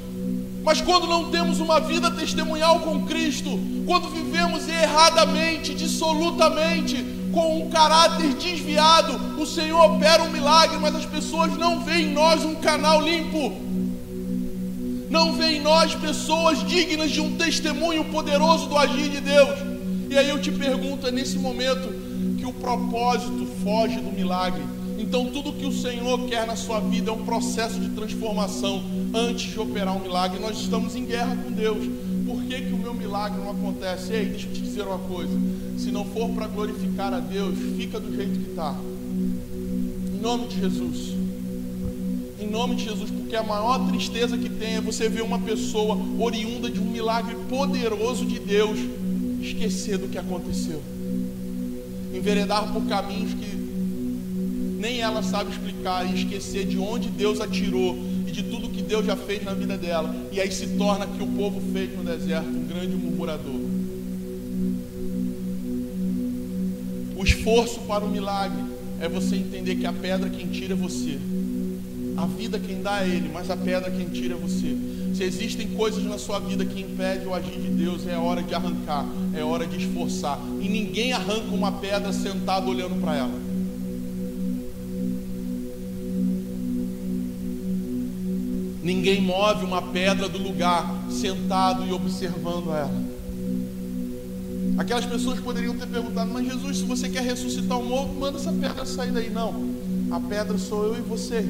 Mas 0.62 0.82
quando 0.82 1.08
não 1.08 1.32
temos 1.32 1.62
uma 1.62 1.80
vida 1.80 2.12
testemunhal 2.12 2.82
com 2.82 3.06
Cristo, 3.06 3.58
quando 3.86 4.10
vivemos 4.10 4.67
erradamente, 4.67 5.74
dissolutamente, 5.74 7.20
com 7.32 7.60
um 7.60 7.70
caráter 7.70 8.34
desviado, 8.34 9.41
o 9.41 9.46
Senhor 9.46 9.80
opera 9.80 10.24
um 10.24 10.32
milagre, 10.32 10.78
mas 10.80 10.96
as 10.96 11.06
pessoas 11.06 11.56
não 11.58 11.84
veem 11.84 12.08
em 12.08 12.13
nós 12.13 12.44
um 12.44 12.56
canal 12.56 13.02
limpo. 13.02 13.54
Não 15.10 15.34
veem 15.34 15.58
em 15.58 15.62
nós 15.62 15.94
pessoas 15.96 16.65
dignas 16.65 17.12
de 17.12 17.20
um 17.20 17.36
testemunho 17.36 18.06
poderoso 18.06 18.67
do 18.67 18.78
agir 18.78 19.10
de 19.10 19.20
Deus. 19.20 19.60
E 20.10 20.17
aí 20.17 20.30
eu 20.30 20.41
te 20.41 20.52
pergunto, 20.52 21.08
é 21.08 21.12
nesse 21.12 21.38
momento 21.38 21.94
que 22.38 22.46
o 22.46 22.54
propósito 22.54 23.46
foge 23.63 24.00
do 24.00 24.12
milagre. 24.12 24.63
Então, 24.98 25.26
tudo 25.26 25.52
que 25.52 25.65
o 25.65 25.72
Senhor 25.72 26.28
quer 26.28 26.46
na 26.46 26.56
sua 26.56 26.80
vida 26.80 27.10
é 27.10 27.13
um 27.13 27.26
processo 27.26 27.80
de 27.80 27.89
transformação 27.89 28.84
antes 29.13 29.52
de 29.52 29.60
operar 29.60 29.96
um 29.96 30.00
milagre. 30.00 30.39
Nós 30.39 30.58
estamos 30.58 30.96
em 30.96 31.06
guerra 31.06 31.36
com 31.36 31.52
Deus. 31.52 31.86
Por 32.26 32.44
que, 32.44 32.62
que 32.62 32.74
o 32.74 32.78
meu 32.78 32.94
milagre 32.94 33.41
não 33.41 33.52
acontece? 33.52 34.13
Ei, 34.13 34.26
deixa 34.26 34.48
eu 34.48 34.54
te 34.54 34.62
dizer 34.62 34.84
uma 34.84 35.00
coisa: 35.00 35.34
se 35.77 35.91
não 35.91 36.05
for 36.05 36.29
para 36.29 36.47
glorificar 36.47 37.13
a 37.13 37.19
Deus, 37.19 37.57
fica 37.77 37.99
do 37.99 38.15
jeito 38.15 38.39
que 38.39 38.49
está. 38.51 38.75
Em 40.13 40.21
nome 40.21 40.47
de 40.47 40.60
Jesus. 40.60 41.15
Em 42.39 42.49
nome 42.49 42.75
de 42.75 42.86
Jesus, 42.86 43.10
porque 43.12 43.36
a 43.36 43.43
maior 43.43 43.88
tristeza 43.88 44.38
que 44.38 44.49
tem 44.49 44.75
é 44.75 44.81
você 44.81 45.07
ver 45.07 45.21
uma 45.21 45.39
pessoa 45.39 45.97
oriunda 46.19 46.69
de 46.69 46.79
um 46.79 46.86
milagre 46.86 47.36
poderoso 47.49 48.25
de 48.25 48.39
Deus 48.39 48.77
esquecer 49.41 49.97
do 49.97 50.07
que 50.07 50.17
aconteceu, 50.17 50.81
enveredar 52.13 52.71
por 52.71 52.86
caminhos 52.86 53.34
que 53.34 53.62
nem 54.81 54.99
ela 54.99 55.21
sabe 55.21 55.51
explicar 55.51 56.05
e 56.05 56.19
esquecer 56.19 56.65
de 56.65 56.77
onde 56.79 57.10
Deus 57.10 57.39
a 57.39 57.47
tirou 57.47 57.95
e 58.25 58.31
de 58.31 58.43
tudo 58.43 58.69
que 58.69 58.81
Deus 58.81 59.05
já 59.05 59.15
fez 59.15 59.43
na 59.43 59.53
vida 59.53 59.77
dela. 59.77 60.13
E 60.31 60.41
aí 60.41 60.51
se 60.51 60.65
torna 60.75 61.05
que 61.05 61.21
o 61.21 61.27
povo 61.27 61.62
fez 61.71 61.95
no 61.95 62.03
deserto 62.03 62.47
um 62.49 62.65
grande 62.65 62.95
murmurador. 62.95 63.70
O 67.21 67.23
esforço 67.23 67.81
para 67.81 68.03
o 68.03 68.10
milagre 68.10 68.63
é 68.99 69.07
você 69.07 69.36
entender 69.36 69.75
que 69.75 69.86
a 69.86 69.93
pedra 69.93 70.27
quem 70.27 70.47
tira 70.47 70.73
é 70.73 70.75
você. 70.75 71.19
A 72.17 72.25
vida 72.25 72.57
quem 72.57 72.81
dá 72.81 73.03
é 73.03 73.10
Ele, 73.10 73.29
mas 73.31 73.51
a 73.51 73.55
pedra 73.55 73.91
quem 73.91 74.10
tira 74.10 74.34
é 74.34 74.38
você. 74.38 74.75
Se 75.13 75.23
existem 75.23 75.67
coisas 75.67 76.03
na 76.03 76.17
sua 76.17 76.39
vida 76.39 76.65
que 76.65 76.81
impedem 76.81 77.27
o 77.27 77.36
agir 77.36 77.60
de 77.60 77.67
Deus, 77.67 78.07
é 78.07 78.17
hora 78.17 78.41
de 78.41 78.55
arrancar, 78.55 79.05
é 79.36 79.43
hora 79.43 79.67
de 79.67 79.86
esforçar. 79.86 80.39
E 80.60 80.67
ninguém 80.67 81.13
arranca 81.13 81.53
uma 81.53 81.73
pedra 81.73 82.12
sentado 82.12 82.71
olhando 82.71 82.99
para 82.99 83.15
ela. 83.15 83.39
Ninguém 88.81 89.21
move 89.21 89.63
uma 89.63 89.84
pedra 89.84 90.27
do 90.27 90.39
lugar 90.39 90.91
sentado 91.12 91.86
e 91.86 91.93
observando 91.93 92.71
ela. 92.73 93.11
Aquelas 94.77 95.05
pessoas 95.05 95.39
poderiam 95.39 95.75
ter 95.77 95.88
perguntado: 95.88 96.31
Mas 96.31 96.45
Jesus, 96.45 96.77
se 96.77 96.84
você 96.84 97.10
quer 97.10 97.23
ressuscitar 97.23 97.79
o 97.79 97.86
morto, 97.86 98.13
manda 98.13 98.38
essa 98.38 98.51
pedra 98.51 98.86
sair 98.86 99.12
daí. 99.12 99.29
Não, 99.29 99.53
a 100.12 100.19
pedra 100.19 100.57
sou 100.57 100.86
eu 100.86 100.97
e 100.97 101.01
você. 101.01 101.45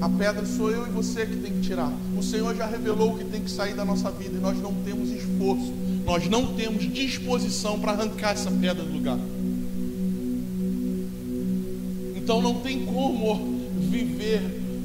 A 0.00 0.08
pedra 0.08 0.44
sou 0.44 0.68
eu 0.70 0.86
e 0.86 0.90
você 0.90 1.24
que 1.24 1.36
tem 1.36 1.52
que 1.52 1.60
tirar. 1.60 1.92
O 2.18 2.22
Senhor 2.22 2.56
já 2.56 2.66
revelou 2.66 3.12
o 3.12 3.18
que 3.18 3.24
tem 3.24 3.40
que 3.40 3.50
sair 3.50 3.74
da 3.74 3.84
nossa 3.84 4.10
vida 4.10 4.36
e 4.36 4.40
nós 4.40 4.60
não 4.60 4.74
temos 4.74 5.10
esforço, 5.10 5.72
nós 6.04 6.28
não 6.28 6.54
temos 6.54 6.92
disposição 6.92 7.78
para 7.78 7.92
arrancar 7.92 8.32
essa 8.32 8.50
pedra 8.50 8.82
do 8.82 8.92
lugar. 8.92 9.18
Então 12.16 12.42
não 12.42 12.54
tem 12.54 12.84
como 12.84 13.60
viver 13.78 14.42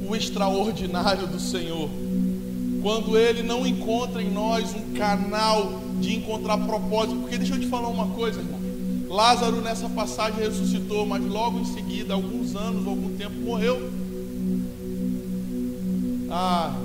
o 0.08 0.16
extraordinário 0.16 1.26
do 1.26 1.40
Senhor. 1.40 1.90
Quando 2.84 3.18
Ele 3.18 3.42
não 3.42 3.66
encontra 3.66 4.22
em 4.22 4.30
nós 4.30 4.74
um 4.76 4.94
canal 4.94 5.82
de 6.00 6.16
encontrar 6.16 6.58
propósito, 6.60 7.18
porque 7.22 7.38
deixa 7.38 7.56
eu 7.56 7.60
te 7.60 7.68
falar 7.68 7.88
uma 7.88 8.08
coisa, 8.08 8.40
irmão. 8.40 8.60
Lázaro 9.10 9.62
nessa 9.62 9.88
passagem 9.90 10.40
ressuscitou, 10.40 11.06
mas 11.06 11.24
logo 11.24 11.60
em 11.60 11.66
seguida, 11.66 12.14
alguns 12.14 12.56
anos, 12.56 12.86
algum 12.86 13.16
tempo, 13.16 13.36
morreu. 13.36 13.90
Ah, 16.30 16.76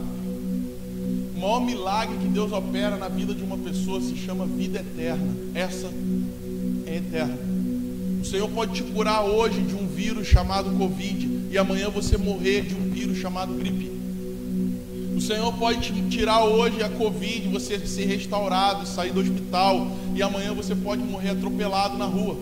o 1.35 1.41
maior 1.41 1.61
milagre 1.61 2.17
que 2.19 2.29
Deus 2.29 2.53
opera 2.53 2.97
na 2.97 3.09
vida 3.09 3.35
de 3.35 3.43
uma 3.43 3.59
pessoa 3.59 4.01
se 4.01 4.17
chama 4.17 4.47
vida 4.47 4.79
eterna. 4.79 5.35
Essa 5.55 5.91
é 6.87 6.97
eterna. 6.97 7.39
O 8.21 8.25
Senhor 8.25 8.49
pode 8.51 8.75
te 8.75 8.85
curar 8.85 9.25
hoje 9.25 9.61
de 9.61 9.75
um 9.75 9.89
vírus 9.89 10.29
chamado 10.29 10.71
Covid 10.79 11.49
e 11.51 11.59
amanhã 11.59 11.91
você 11.91 12.17
morrer 12.17 12.63
de 12.63 12.75
um 12.75 12.89
vírus 12.89 13.19
chamado 13.19 13.53
gripe. 13.55 13.92
O 15.17 15.21
Senhor 15.21 15.53
pode 15.55 15.81
te 15.81 16.03
tirar 16.09 16.45
hoje 16.45 16.83
a 16.83 16.89
Covid, 16.89 17.49
você 17.49 17.79
ser 17.87 18.07
restaurado, 18.07 18.87
sair 18.87 19.13
do 19.13 19.21
hospital, 19.21 19.87
e 20.15 20.23
amanhã 20.23 20.55
você 20.55 20.75
pode 20.75 21.03
morrer 21.03 21.31
atropelado 21.31 21.99
na 21.99 22.07
rua. 22.07 22.37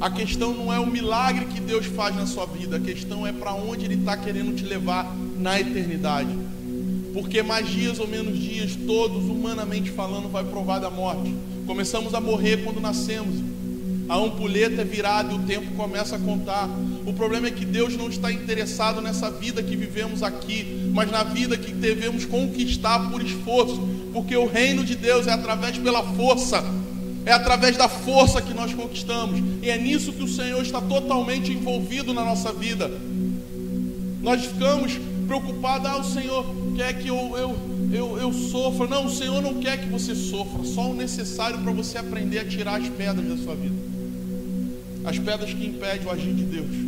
A 0.00 0.10
questão 0.10 0.52
não 0.54 0.72
é 0.72 0.78
o 0.78 0.86
milagre 0.86 1.46
que 1.46 1.60
Deus 1.60 1.86
faz 1.86 2.14
na 2.16 2.26
sua 2.26 2.46
vida, 2.46 2.76
a 2.76 2.80
questão 2.80 3.26
é 3.26 3.32
para 3.32 3.54
onde 3.54 3.84
Ele 3.84 3.94
está 3.94 4.16
querendo 4.16 4.54
te 4.54 4.64
levar 4.64 5.14
na 5.38 5.60
eternidade. 5.60 6.30
Porque 7.12 7.42
mais 7.42 7.68
dias 7.68 7.98
ou 7.98 8.06
menos 8.06 8.38
dias, 8.38 8.76
todos, 8.86 9.24
humanamente 9.24 9.90
falando, 9.90 10.30
vai 10.30 10.44
provar 10.44 10.78
da 10.78 10.90
morte. 10.90 11.34
Começamos 11.66 12.14
a 12.14 12.20
morrer 12.20 12.58
quando 12.58 12.80
nascemos 12.80 13.56
a 14.08 14.16
ampulheta 14.16 14.82
é 14.82 14.84
virada 14.84 15.32
e 15.32 15.36
o 15.36 15.42
tempo 15.42 15.74
começa 15.74 16.14
a 16.14 16.18
contar. 16.18 16.68
O 17.04 17.12
problema 17.12 17.48
é 17.48 17.50
que 17.50 17.64
Deus 17.64 17.96
não 17.96 18.08
está 18.08 18.30
interessado 18.30 19.00
nessa 19.00 19.30
vida 19.30 19.62
que 19.62 19.74
vivemos 19.74 20.22
aqui, 20.22 20.85
mas 20.96 21.10
na 21.10 21.22
vida 21.22 21.58
que 21.58 21.72
devemos 21.72 22.24
conquistar 22.24 23.10
por 23.10 23.20
esforço, 23.20 23.78
porque 24.14 24.34
o 24.34 24.46
reino 24.46 24.82
de 24.82 24.96
Deus 24.96 25.26
é 25.26 25.32
através 25.32 25.76
pela 25.76 26.02
força, 26.02 26.64
é 27.26 27.32
através 27.32 27.76
da 27.76 27.86
força 27.86 28.40
que 28.40 28.54
nós 28.54 28.72
conquistamos, 28.72 29.38
e 29.62 29.68
é 29.68 29.76
nisso 29.76 30.10
que 30.10 30.22
o 30.22 30.28
Senhor 30.28 30.62
está 30.62 30.80
totalmente 30.80 31.52
envolvido 31.52 32.14
na 32.14 32.24
nossa 32.24 32.50
vida. 32.50 32.90
Nós 34.22 34.46
ficamos 34.46 34.98
preocupados, 35.26 35.86
ah, 35.86 35.98
o 35.98 36.04
Senhor 36.04 36.46
quer 36.74 36.94
que 36.94 37.08
eu, 37.08 37.36
eu, 37.36 37.56
eu, 37.92 38.18
eu 38.18 38.32
sofra. 38.32 38.86
Não, 38.86 39.04
o 39.04 39.10
Senhor 39.10 39.42
não 39.42 39.54
quer 39.60 39.76
que 39.76 39.90
você 39.90 40.14
sofra, 40.14 40.64
só 40.64 40.90
o 40.90 40.94
necessário 40.94 41.58
para 41.58 41.72
você 41.72 41.98
aprender 41.98 42.38
a 42.38 42.44
tirar 42.46 42.80
as 42.80 42.88
pedras 42.88 43.28
da 43.28 43.36
sua 43.36 43.54
vida 43.54 43.96
as 45.06 45.20
pedras 45.20 45.54
que 45.54 45.64
impedem 45.64 46.04
o 46.04 46.10
agir 46.10 46.34
de 46.34 46.42
Deus. 46.42 46.85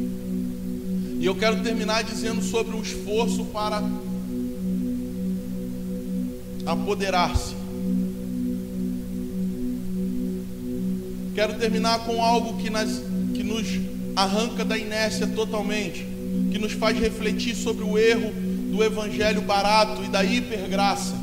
E 1.19 1.27
eu 1.27 1.35
quero 1.35 1.63
terminar 1.63 2.05
dizendo 2.05 2.43
sobre 2.43 2.77
o 2.77 2.81
esforço 2.81 3.45
para 3.47 3.83
apoderar-se. 6.65 7.57
Quero 11.35 11.55
terminar 11.55 12.05
com 12.05 12.23
algo 12.23 12.57
que, 12.63 12.71
nas, 12.71 13.03
que 13.35 13.43
nos 13.43 13.67
arranca 14.15 14.65
da 14.65 14.79
inércia 14.79 15.27
totalmente, 15.27 16.07
que 16.53 16.59
nos 16.59 16.73
faz 16.73 16.99
refletir 16.99 17.55
sobre 17.57 17.85
o 17.85 17.99
erro 17.99 18.33
do 18.71 18.85
evangelho 18.85 19.43
barato 19.43 20.05
e 20.05 20.09
da 20.09 20.23
hipergraça, 20.23 21.15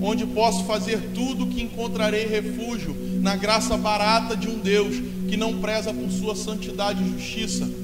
onde 0.00 0.26
posso 0.26 0.64
fazer 0.64 1.10
tudo 1.14 1.46
que 1.46 1.62
encontrarei 1.62 2.26
refúgio 2.26 2.94
na 3.20 3.34
graça 3.36 3.76
barata 3.76 4.36
de 4.36 4.48
um 4.48 4.58
Deus 4.58 4.96
que 5.28 5.36
não 5.36 5.60
preza 5.60 5.92
por 5.92 6.10
sua 6.10 6.36
santidade 6.36 7.02
e 7.02 7.12
justiça. 7.12 7.79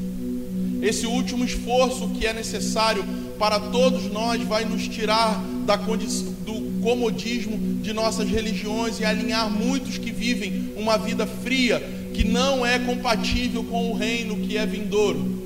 Esse 0.83 1.07
último 1.07 1.45
esforço 1.45 2.09
que 2.11 2.27
é 2.27 2.33
necessário 2.33 3.05
para 3.39 3.59
todos 3.59 4.11
nós 4.11 4.43
vai 4.43 4.65
nos 4.65 4.87
tirar 4.89 5.43
da 5.65 5.77
do 5.77 6.81
comodismo 6.83 7.59
de 7.83 7.93
nossas 7.93 8.29
religiões 8.29 9.01
e 9.01 9.05
alinhar 9.05 9.51
muitos 9.51 9.99
que 9.99 10.11
vivem 10.11 10.73
uma 10.77 10.97
vida 10.97 11.27
fria 11.27 11.83
que 12.15 12.25
não 12.25 12.65
é 12.65 12.79
compatível 12.79 13.65
com 13.65 13.91
o 13.91 13.97
reino 13.97 14.37
que 14.39 14.57
é 14.57 14.65
vindouro. 14.65 15.37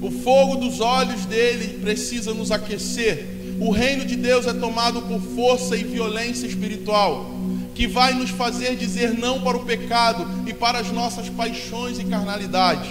O 0.00 0.10
fogo 0.10 0.56
dos 0.56 0.80
olhos 0.80 1.24
dele 1.26 1.78
precisa 1.80 2.34
nos 2.34 2.50
aquecer. 2.50 3.26
O 3.60 3.70
reino 3.70 4.04
de 4.04 4.16
Deus 4.16 4.46
é 4.46 4.52
tomado 4.52 5.02
por 5.02 5.20
força 5.20 5.76
e 5.76 5.84
violência 5.84 6.46
espiritual 6.46 7.30
que 7.74 7.86
vai 7.86 8.12
nos 8.14 8.30
fazer 8.30 8.76
dizer 8.76 9.16
não 9.18 9.40
para 9.40 9.56
o 9.56 9.64
pecado 9.64 10.26
e 10.46 10.52
para 10.52 10.78
as 10.78 10.90
nossas 10.90 11.28
paixões 11.28 11.98
e 11.98 12.04
carnalidades, 12.04 12.90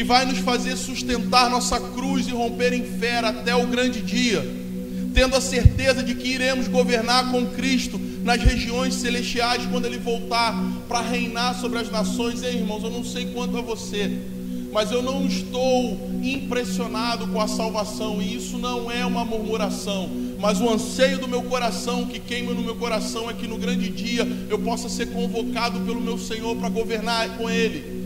que 0.00 0.04
vai 0.04 0.24
nos 0.24 0.38
fazer 0.38 0.78
sustentar 0.78 1.50
nossa 1.50 1.78
cruz 1.78 2.26
e 2.26 2.30
romper 2.30 2.72
em 2.72 2.82
fé 2.98 3.18
até 3.18 3.54
o 3.54 3.66
grande 3.66 4.00
dia, 4.00 4.40
tendo 5.12 5.36
a 5.36 5.42
certeza 5.42 6.02
de 6.02 6.14
que 6.14 6.26
iremos 6.26 6.68
governar 6.68 7.30
com 7.30 7.44
Cristo 7.48 8.00
nas 8.24 8.42
regiões 8.42 8.94
celestiais 8.94 9.66
quando 9.66 9.84
Ele 9.84 9.98
voltar 9.98 10.58
para 10.88 11.02
reinar 11.02 11.54
sobre 11.60 11.80
as 11.80 11.90
nações. 11.90 12.42
Ei, 12.42 12.54
irmãos, 12.54 12.82
eu 12.82 12.88
não 12.88 13.04
sei 13.04 13.26
quanto 13.26 13.58
a 13.58 13.60
você, 13.60 14.10
mas 14.72 14.90
eu 14.90 15.02
não 15.02 15.26
estou 15.26 16.00
impressionado 16.22 17.26
com 17.26 17.38
a 17.38 17.46
salvação, 17.46 18.22
e 18.22 18.36
isso 18.36 18.56
não 18.56 18.90
é 18.90 19.04
uma 19.04 19.22
murmuração 19.22 20.30
mas 20.40 20.58
o 20.58 20.70
anseio 20.70 21.18
do 21.18 21.28
meu 21.28 21.42
coração, 21.42 22.06
que 22.06 22.18
queima 22.18 22.54
no 22.54 22.62
meu 22.62 22.74
coração, 22.74 23.28
é 23.28 23.34
que 23.34 23.46
no 23.46 23.58
grande 23.58 23.90
dia 23.90 24.26
eu 24.48 24.58
possa 24.58 24.88
ser 24.88 25.12
convocado 25.12 25.78
pelo 25.80 26.00
meu 26.00 26.16
Senhor 26.16 26.56
para 26.56 26.70
governar 26.70 27.36
com 27.36 27.50
Ele. 27.50 27.99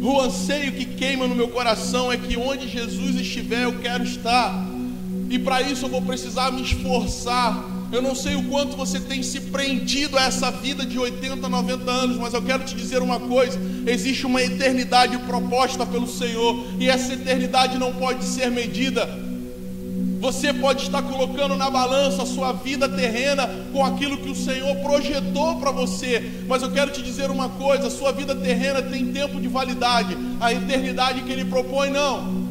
O 0.00 0.20
anseio 0.20 0.72
que 0.72 0.84
queima 0.84 1.26
no 1.26 1.34
meu 1.34 1.48
coração 1.48 2.12
é 2.12 2.16
que 2.16 2.36
onde 2.36 2.68
Jesus 2.68 3.16
estiver, 3.16 3.64
eu 3.64 3.78
quero 3.80 4.04
estar. 4.04 4.66
E 5.28 5.38
para 5.38 5.60
isso 5.60 5.86
eu 5.86 5.88
vou 5.88 6.00
precisar 6.00 6.50
me 6.50 6.62
esforçar 6.62 7.64
Eu 7.90 8.02
não 8.02 8.14
sei 8.14 8.34
o 8.34 8.44
quanto 8.44 8.76
você 8.76 9.00
tem 9.00 9.22
se 9.22 9.40
prendido 9.40 10.18
a 10.18 10.24
essa 10.24 10.50
vida 10.50 10.84
de 10.84 10.98
80, 10.98 11.48
90 11.48 11.90
anos, 11.90 12.16
mas 12.18 12.34
eu 12.34 12.42
quero 12.42 12.64
te 12.64 12.74
dizer 12.74 13.00
uma 13.00 13.18
coisa: 13.18 13.58
existe 13.86 14.26
uma 14.26 14.42
eternidade 14.42 15.16
proposta 15.18 15.86
pelo 15.86 16.06
Senhor, 16.06 16.66
e 16.78 16.88
essa 16.88 17.14
eternidade 17.14 17.78
não 17.78 17.94
pode 17.94 18.24
ser 18.24 18.50
medida. 18.50 19.27
Você 20.20 20.52
pode 20.52 20.82
estar 20.82 21.02
colocando 21.02 21.56
na 21.56 21.70
balança 21.70 22.22
a 22.22 22.26
sua 22.26 22.52
vida 22.52 22.88
terrena 22.88 23.48
com 23.72 23.84
aquilo 23.84 24.16
que 24.18 24.30
o 24.30 24.34
Senhor 24.34 24.74
projetou 24.76 25.56
para 25.56 25.70
você, 25.70 26.42
mas 26.48 26.62
eu 26.62 26.70
quero 26.70 26.90
te 26.90 27.02
dizer 27.02 27.30
uma 27.30 27.48
coisa: 27.48 27.86
a 27.86 27.90
sua 27.90 28.10
vida 28.10 28.34
terrena 28.34 28.82
tem 28.82 29.12
tempo 29.12 29.40
de 29.40 29.46
validade, 29.46 30.16
a 30.40 30.52
eternidade 30.52 31.22
que 31.22 31.32
Ele 31.32 31.44
propõe, 31.44 31.90
não. 31.90 32.48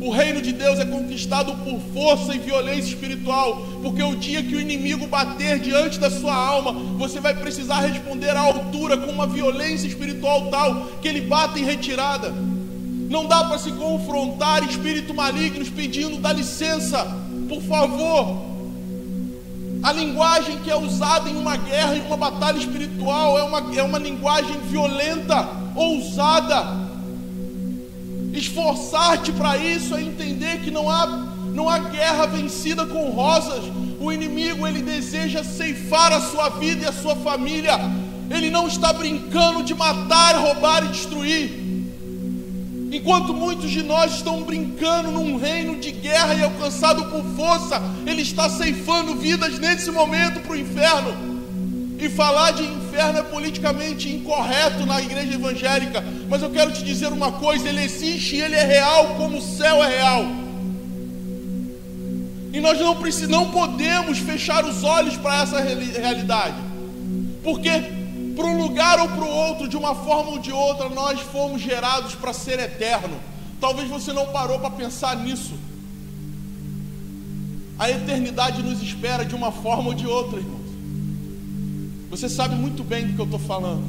O 0.00 0.10
reino 0.10 0.40
de 0.40 0.52
Deus 0.52 0.78
é 0.78 0.84
conquistado 0.84 1.52
por 1.56 1.80
força 1.92 2.32
e 2.32 2.38
violência 2.38 2.90
espiritual, 2.90 3.66
porque 3.82 4.00
o 4.00 4.14
dia 4.14 4.40
que 4.40 4.54
o 4.54 4.60
inimigo 4.60 5.08
bater 5.08 5.58
diante 5.58 5.98
da 5.98 6.08
sua 6.08 6.32
alma, 6.32 6.72
você 6.96 7.18
vai 7.18 7.34
precisar 7.34 7.80
responder 7.80 8.30
à 8.30 8.40
altura 8.40 8.96
com 8.96 9.10
uma 9.10 9.26
violência 9.26 9.88
espiritual 9.88 10.50
tal 10.50 10.86
que 11.02 11.08
ele 11.08 11.22
bata 11.22 11.58
em 11.58 11.64
retirada. 11.64 12.32
Não 13.08 13.26
dá 13.26 13.44
para 13.44 13.58
se 13.58 13.72
confrontar 13.72 14.62
espíritos 14.62 15.14
malignos 15.14 15.70
pedindo 15.70 16.18
dá 16.18 16.32
licença, 16.32 17.04
por 17.48 17.62
favor. 17.62 18.46
A 19.82 19.92
linguagem 19.92 20.58
que 20.58 20.70
é 20.70 20.76
usada 20.76 21.30
em 21.30 21.36
uma 21.36 21.56
guerra, 21.56 21.96
em 21.96 22.02
uma 22.02 22.16
batalha 22.16 22.58
espiritual, 22.58 23.38
é 23.38 23.42
uma, 23.42 23.76
é 23.76 23.82
uma 23.82 23.98
linguagem 23.98 24.58
violenta, 24.68 25.48
ousada 25.74 26.88
Esforçar-te 28.32 29.32
para 29.32 29.56
isso 29.56 29.96
é 29.96 30.02
entender 30.02 30.60
que 30.60 30.70
não 30.70 30.88
há, 30.88 31.06
não 31.54 31.68
há 31.68 31.78
guerra 31.78 32.26
vencida 32.26 32.86
com 32.86 33.10
rosas. 33.10 33.64
O 33.98 34.12
inimigo 34.12 34.66
ele 34.66 34.82
deseja 34.82 35.42
ceifar 35.42 36.12
a 36.12 36.20
sua 36.20 36.48
vida 36.50 36.84
e 36.84 36.88
a 36.88 36.92
sua 36.92 37.16
família. 37.16 37.78
Ele 38.30 38.50
não 38.50 38.68
está 38.68 38.92
brincando 38.92 39.62
de 39.62 39.74
matar, 39.74 40.36
roubar 40.36 40.84
e 40.84 40.88
destruir. 40.88 41.67
Enquanto 42.90 43.34
muitos 43.34 43.70
de 43.70 43.82
nós 43.82 44.14
estão 44.14 44.42
brincando 44.42 45.10
num 45.10 45.36
reino 45.36 45.76
de 45.76 45.92
guerra 45.92 46.34
e 46.34 46.42
alcançado 46.42 47.04
por 47.06 47.22
força, 47.36 47.82
ele 48.06 48.22
está 48.22 48.48
ceifando 48.48 49.14
vidas 49.14 49.58
nesse 49.58 49.90
momento 49.90 50.40
para 50.40 50.52
o 50.52 50.56
inferno. 50.56 51.28
E 52.00 52.08
falar 52.08 52.52
de 52.52 52.62
inferno 52.62 53.18
é 53.18 53.22
politicamente 53.22 54.08
incorreto 54.08 54.86
na 54.86 55.02
igreja 55.02 55.34
evangélica, 55.34 56.02
mas 56.28 56.42
eu 56.42 56.50
quero 56.50 56.72
te 56.72 56.82
dizer 56.82 57.12
uma 57.12 57.32
coisa: 57.32 57.68
ele 57.68 57.82
existe 57.82 58.36
e 58.36 58.40
ele 58.40 58.54
é 58.54 58.64
real 58.64 59.16
como 59.16 59.38
o 59.38 59.42
céu 59.42 59.82
é 59.82 59.88
real. 59.88 60.24
E 62.52 62.60
nós 62.60 62.78
não 62.78 62.96
precisamos, 62.96 63.36
não 63.36 63.50
podemos 63.50 64.18
fechar 64.18 64.64
os 64.64 64.82
olhos 64.82 65.16
para 65.16 65.42
essa 65.42 65.60
realidade, 65.60 66.56
porque 67.42 67.68
para 68.38 68.46
um 68.46 68.62
lugar 68.62 69.00
ou 69.00 69.08
para 69.08 69.24
o 69.24 69.28
outro, 69.28 69.66
de 69.66 69.76
uma 69.76 69.96
forma 69.96 70.30
ou 70.30 70.38
de 70.38 70.52
outra, 70.52 70.88
nós 70.88 71.18
fomos 71.18 71.60
gerados 71.60 72.14
para 72.14 72.32
ser 72.32 72.60
eterno. 72.60 73.16
Talvez 73.60 73.88
você 73.88 74.12
não 74.12 74.26
parou 74.26 74.60
para 74.60 74.70
pensar 74.70 75.16
nisso. 75.16 75.54
A 77.76 77.90
eternidade 77.90 78.62
nos 78.62 78.80
espera 78.80 79.24
de 79.24 79.34
uma 79.34 79.50
forma 79.50 79.88
ou 79.88 79.94
de 79.94 80.06
outra, 80.06 80.38
irmão. 80.38 80.60
Você 82.10 82.28
sabe 82.28 82.54
muito 82.54 82.84
bem 82.84 83.08
do 83.08 83.14
que 83.14 83.18
eu 83.18 83.24
estou 83.24 83.40
falando. 83.40 83.84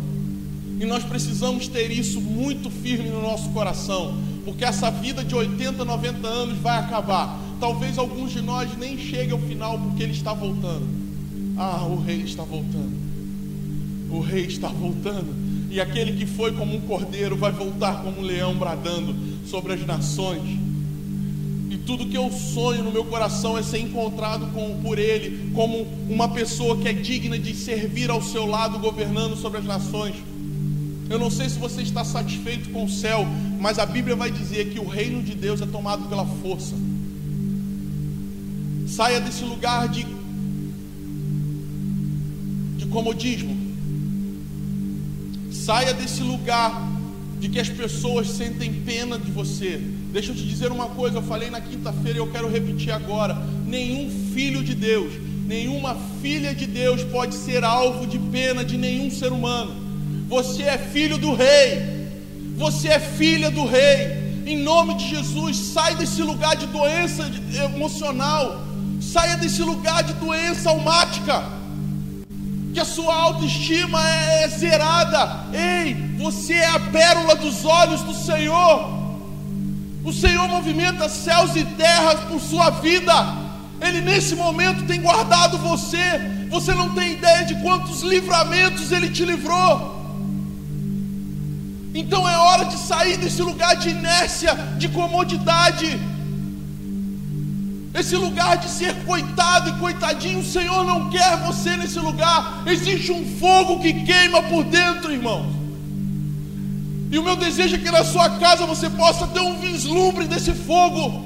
E 0.80 0.86
nós 0.86 1.04
precisamos 1.04 1.68
ter 1.68 1.92
isso 1.92 2.20
muito 2.20 2.72
firme 2.72 3.08
no 3.10 3.22
nosso 3.22 3.50
coração, 3.50 4.18
porque 4.46 4.66
essa 4.66 4.90
vida 4.90 5.24
de 5.24 5.36
80, 5.36 5.86
90 5.86 6.28
anos 6.28 6.58
vai 6.58 6.80
acabar. 6.80 7.40
Talvez 7.60 8.00
alguns 8.00 8.32
de 8.32 8.42
nós 8.42 8.76
nem 8.80 8.98
cheguem 8.98 9.32
ao 9.32 9.40
final 9.40 9.78
porque 9.78 10.02
ele 10.02 10.14
está 10.14 10.34
voltando. 10.34 10.88
Ah, 11.56 11.86
o 11.86 12.02
rei 12.02 12.22
está 12.24 12.44
voltando. 12.44 12.99
O 14.10 14.20
rei 14.20 14.46
está 14.46 14.68
voltando. 14.68 15.36
E 15.72 15.80
aquele 15.80 16.14
que 16.14 16.26
foi 16.26 16.52
como 16.54 16.76
um 16.76 16.82
cordeiro 16.82 17.36
vai 17.36 17.52
voltar 17.52 18.04
como 18.04 18.20
um 18.20 18.24
leão 18.24 18.56
bradando 18.56 19.16
sobre 19.46 19.74
as 19.74 19.86
nações 19.86 20.70
tudo 21.90 22.06
que 22.06 22.16
eu 22.16 22.32
sonho 22.32 22.84
no 22.84 22.92
meu 22.92 23.04
coração 23.04 23.58
é 23.58 23.64
ser 23.64 23.80
encontrado 23.80 24.46
com, 24.54 24.80
por 24.80 25.00
Ele 25.00 25.52
como 25.56 25.88
uma 26.08 26.30
pessoa 26.30 26.78
que 26.78 26.88
é 26.88 26.94
digna 26.94 27.40
de 27.40 27.56
servir 27.56 28.12
ao 28.12 28.22
seu 28.22 28.46
lado, 28.46 28.78
governando 28.78 29.36
sobre 29.36 29.58
as 29.58 29.66
nações. 29.66 30.14
Eu 31.10 31.18
não 31.18 31.32
sei 31.32 31.50
se 31.50 31.58
você 31.58 31.82
está 31.82 32.06
satisfeito 32.06 32.70
com 32.70 32.84
o 32.84 32.90
céu, 32.90 33.26
mas 33.60 33.80
a 33.80 33.88
Bíblia 33.88 34.16
vai 34.16 34.30
dizer 34.30 34.70
que 34.70 34.80
o 34.80 34.88
reino 34.88 35.24
de 35.24 35.34
Deus 35.34 35.64
é 35.64 35.66
tomado 35.66 36.08
pela 36.08 36.28
força. 36.28 36.76
Saia 38.86 39.20
desse 39.20 39.44
lugar 39.44 39.90
de, 39.90 40.06
de 42.78 42.86
comodismo. 42.86 43.58
Saia 45.70 45.94
desse 45.94 46.24
lugar 46.24 46.82
de 47.40 47.48
que 47.48 47.60
as 47.60 47.70
pessoas 47.70 48.28
sentem 48.28 48.74
pena 48.74 49.20
de 49.20 49.30
você. 49.30 49.80
Deixa 50.12 50.32
eu 50.32 50.36
te 50.36 50.44
dizer 50.44 50.72
uma 50.72 50.88
coisa, 50.88 51.18
eu 51.18 51.22
falei 51.22 51.52
na 51.52 51.62
quinta-feira 51.62 52.18
e 52.18 52.22
eu 52.22 52.32
quero 52.32 52.50
repetir 52.50 52.92
agora: 52.92 53.36
nenhum 53.68 54.10
filho 54.34 54.64
de 54.64 54.74
Deus, 54.74 55.14
nenhuma 55.46 55.96
filha 56.24 56.56
de 56.56 56.66
Deus 56.66 57.04
pode 57.04 57.36
ser 57.36 57.64
alvo 57.64 58.08
de 58.08 58.18
pena 58.18 58.66
de 58.66 58.80
nenhum 58.80 59.12
ser 59.12 59.32
humano. 59.32 59.76
Você 60.28 60.64
é 60.64 60.76
filho 60.76 61.20
do 61.20 61.36
rei, 61.36 62.10
você 62.58 62.88
é 62.88 63.00
filha 63.00 63.52
do 63.52 63.64
rei. 63.64 64.42
Em 64.48 64.58
nome 64.58 64.96
de 64.96 65.08
Jesus, 65.08 65.56
sai 65.56 65.94
desse 65.94 66.24
lugar 66.24 66.56
de 66.56 66.66
doença 66.66 67.30
emocional, 67.64 68.66
saia 69.00 69.38
desse 69.38 69.62
lugar 69.62 70.02
de 70.02 70.14
doença 70.14 70.72
almática, 70.72 71.59
que 72.74 72.80
a 72.80 72.86
sua 72.86 73.16
autoestima 73.16 74.00
é, 74.08 74.44
é 74.44 74.48
zerada. 74.48 75.48
Ei, 75.54 75.94
você 76.18 76.54
é 76.54 76.68
a 76.68 76.80
pérola 76.80 77.36
dos 77.36 77.66
olhos 77.66 78.02
do 78.02 78.14
Senhor. 78.14 79.00
O 80.04 80.14
Senhor 80.14 80.48
movimenta 80.48 81.10
céus 81.10 81.56
e 81.56 81.64
terras 81.64 82.20
por 82.22 82.40
sua 82.40 82.70
vida. 82.70 83.14
Ele 83.82 84.02
nesse 84.02 84.36
momento 84.36 84.86
tem 84.86 85.02
guardado 85.02 85.58
você. 85.58 86.48
Você 86.50 86.74
não 86.74 86.94
tem 86.94 87.14
ideia 87.14 87.46
de 87.46 87.56
quantos 87.62 88.02
livramentos 88.02 88.92
ele 88.92 89.10
te 89.10 89.24
livrou. 89.24 89.98
Então 91.94 92.28
é 92.28 92.38
hora 92.38 92.66
de 92.66 92.78
sair 92.78 93.18
desse 93.18 93.42
lugar 93.42 93.76
de 93.76 93.90
inércia, 93.90 94.54
de 94.78 94.90
comodidade. 94.90 96.00
Esse 98.00 98.16
lugar 98.16 98.56
de 98.58 98.70
ser 98.70 98.96
coitado 99.04 99.72
e 99.72 99.74
coitadinho, 99.74 100.40
o 100.40 100.46
Senhor 100.46 100.86
não 100.86 101.10
quer 101.10 101.36
você 101.46 101.76
nesse 101.76 102.00
lugar. 102.00 102.64
Existe 102.66 103.12
um 103.12 103.26
fogo 103.38 103.82
que 103.82 103.92
queima 104.06 104.42
por 104.44 104.64
dentro, 104.64 105.12
irmãos. 105.12 105.54
E 107.12 107.18
o 107.18 107.24
meu 107.24 107.36
desejo 107.36 107.76
é 107.76 107.78
que 107.78 107.92
na 107.92 108.06
sua 108.06 108.30
casa 108.38 108.66
você 108.66 108.90
possa 108.90 109.28
ter 109.28 109.42
um 109.42 109.60
vislumbre 109.60 110.26
desse 110.28 110.54
fogo. 110.54 111.26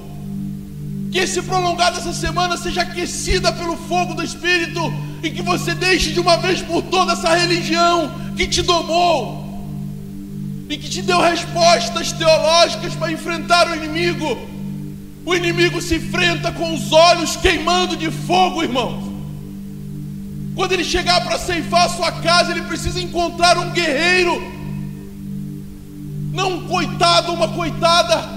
Que 1.12 1.20
esse 1.20 1.44
prolongado 1.44 1.98
dessa 1.98 2.12
semana 2.12 2.58
seja 2.58 2.82
aquecida 2.82 3.52
pelo 3.52 3.78
fogo 3.78 4.16
do 4.16 4.24
Espírito. 4.24 4.82
E 5.22 5.30
que 5.30 5.44
você 5.44 5.76
deixe 5.76 6.12
de 6.12 6.20
uma 6.20 6.38
vez 6.38 6.64
por 6.64 6.82
toda 6.82 7.14
essa 7.14 7.36
religião 7.36 8.12
que 8.36 8.48
te 8.48 8.64
domou. 8.64 9.44
E 10.68 10.76
que 10.76 10.90
te 10.90 11.04
deu 11.04 11.22
respostas 11.22 12.12
teológicas 12.14 12.96
para 12.96 13.12
enfrentar 13.12 13.70
o 13.70 13.76
inimigo. 13.76 14.53
O 15.26 15.34
inimigo 15.34 15.82
se 15.82 15.96
enfrenta 15.96 16.52
com 16.52 16.74
os 16.74 16.92
olhos 16.92 17.36
queimando 17.36 17.96
de 17.96 18.12
fogo, 18.12 18.62
irmãos. 18.62 19.12
Quando 20.56 20.74
ele 20.74 20.84
chegar 20.84 21.24
para 21.24 21.40
ceifar 21.40 21.86
a 21.86 21.90
sua 21.90 22.12
casa, 22.12 22.52
ele 22.52 22.64
precisa 22.64 23.02
encontrar 23.02 23.58
um 23.58 23.72
guerreiro 23.72 24.54
não 26.34 26.56
um 26.56 26.68
coitado, 26.68 27.32
uma 27.32 27.48
coitada. 27.48 28.28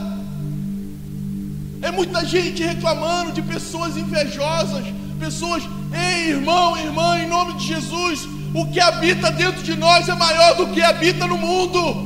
É 1.80 1.90
muita 1.90 2.24
gente 2.24 2.62
reclamando 2.62 3.32
de 3.32 3.40
pessoas 3.40 3.96
invejosas, 3.96 4.84
pessoas, 5.18 5.62
ei 5.92 6.30
irmão, 6.30 6.76
irmã, 6.76 7.18
em 7.18 7.26
nome 7.26 7.54
de 7.54 7.66
Jesus, 7.66 8.28
o 8.54 8.66
que 8.66 8.78
habita 8.78 9.30
dentro 9.30 9.62
de 9.62 9.74
nós 9.74 10.08
é 10.08 10.14
maior 10.14 10.56
do 10.56 10.68
que 10.68 10.82
habita 10.82 11.26
no 11.26 11.38
mundo. 11.38 12.05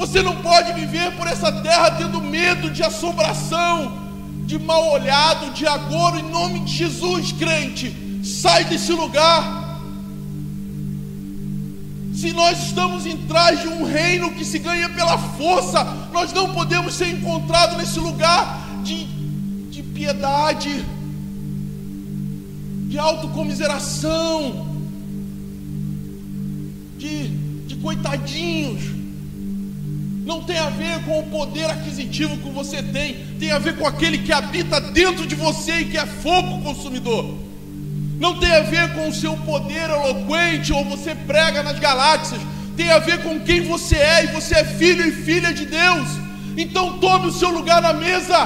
Você 0.00 0.22
não 0.22 0.36
pode 0.36 0.72
viver 0.72 1.14
por 1.14 1.26
essa 1.26 1.52
terra 1.52 1.90
tendo 1.90 2.22
medo 2.22 2.70
de 2.70 2.82
assombração, 2.82 3.98
de 4.46 4.58
mal 4.58 4.92
olhado, 4.92 5.52
de 5.52 5.66
agouro, 5.66 6.18
em 6.18 6.22
nome 6.22 6.60
de 6.60 6.72
Jesus, 6.72 7.32
crente. 7.32 7.94
Sai 8.24 8.64
desse 8.64 8.92
lugar. 8.92 9.78
Se 12.14 12.32
nós 12.32 12.62
estamos 12.62 13.04
em 13.04 13.18
trás 13.26 13.60
de 13.60 13.68
um 13.68 13.84
reino 13.84 14.32
que 14.32 14.42
se 14.42 14.58
ganha 14.58 14.88
pela 14.88 15.18
força, 15.18 15.84
nós 16.10 16.32
não 16.32 16.54
podemos 16.54 16.94
ser 16.94 17.10
encontrados 17.10 17.76
nesse 17.76 17.98
lugar 17.98 18.58
de, 18.82 19.04
de 19.70 19.82
piedade, 19.82 20.82
de 22.88 22.98
autocomiseração, 22.98 24.66
de, 26.96 27.28
de 27.66 27.76
coitadinhos. 27.76 28.99
Não 30.30 30.44
tem 30.44 30.60
a 30.60 30.70
ver 30.70 31.02
com 31.04 31.18
o 31.18 31.24
poder 31.24 31.68
aquisitivo 31.68 32.36
que 32.36 32.50
você 32.50 32.80
tem, 32.80 33.16
tem 33.40 33.50
a 33.50 33.58
ver 33.58 33.76
com 33.76 33.84
aquele 33.84 34.18
que 34.18 34.32
habita 34.32 34.80
dentro 34.80 35.26
de 35.26 35.34
você 35.34 35.80
e 35.80 35.86
que 35.86 35.98
é 35.98 36.06
fogo 36.06 36.62
consumidor. 36.62 37.36
Não 38.16 38.38
tem 38.38 38.52
a 38.52 38.60
ver 38.60 38.94
com 38.94 39.08
o 39.08 39.12
seu 39.12 39.36
poder 39.38 39.90
eloquente 39.90 40.72
ou 40.72 40.84
você 40.84 41.16
prega 41.16 41.64
nas 41.64 41.80
galáxias. 41.80 42.40
Tem 42.76 42.92
a 42.92 43.00
ver 43.00 43.24
com 43.24 43.40
quem 43.40 43.62
você 43.62 43.96
é 43.96 44.22
e 44.22 44.26
você 44.28 44.54
é 44.54 44.64
filho 44.64 45.04
e 45.04 45.10
filha 45.10 45.52
de 45.52 45.66
Deus. 45.66 46.08
Então 46.56 47.00
tome 47.00 47.26
o 47.26 47.32
seu 47.32 47.50
lugar 47.50 47.82
na 47.82 47.92
mesa. 47.92 48.38